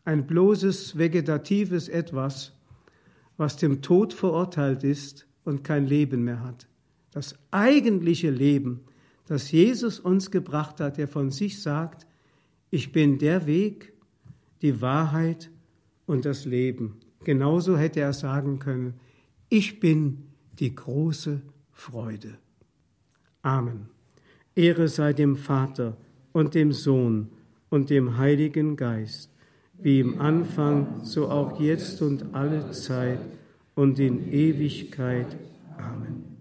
Ein 0.05 0.27
bloßes 0.27 0.99
vegetatives 0.99 1.89
Etwas, 1.89 2.53
was 3.37 3.57
dem 3.57 3.83
Tod 3.83 4.13
verurteilt 4.13 4.85
ist 4.85 5.27
und 5.45 5.65
kein 5.65 5.87
Leben 5.87 6.25
mehr 6.25 6.43
hat. 6.43 6.69
Das 7.11 7.37
eigentliche 7.51 8.31
Leben 8.31 8.81
das 9.27 9.51
Jesus 9.51 10.01
uns 10.01 10.31
gebracht 10.31 10.81
hat, 10.81 10.99
der 10.99 11.09
von 11.09 11.31
sich 11.31 11.63
sagt, 11.63 12.07
ich 12.71 12.93
bin 12.93 13.19
der 13.19 13.47
Weg, 13.47 13.93
die 14.63 14.81
Wahrheit 14.81 15.51
und 16.07 16.25
das 16.25 16.45
Leben. 16.45 17.01
Genauso 17.25 17.77
hätte 17.77 18.01
er 18.01 18.13
sagen 18.13 18.59
können, 18.59 18.95
ich 19.49 19.81
bin 19.81 20.29
die 20.59 20.75
große 20.75 21.41
Freude. 21.73 22.39
Amen. 23.43 23.89
Ehre 24.55 24.89
sei 24.89 25.13
dem 25.13 25.37
Vater 25.37 25.97
und 26.33 26.55
dem 26.55 26.73
Sohn 26.73 27.31
und 27.71 27.91
dem 27.91 28.19
Heiligen 28.19 28.77
Geist, 28.77 29.31
wie 29.85 30.01
im 30.01 30.19
Anfang, 30.19 31.05
so 31.05 31.29
auch 31.29 31.61
jetzt 31.61 32.01
und 32.01 32.35
alle 32.35 32.71
Zeit 32.71 33.19
und 33.75 33.99
in 33.99 34.33
Ewigkeit. 34.33 35.37
Amen. 35.77 36.34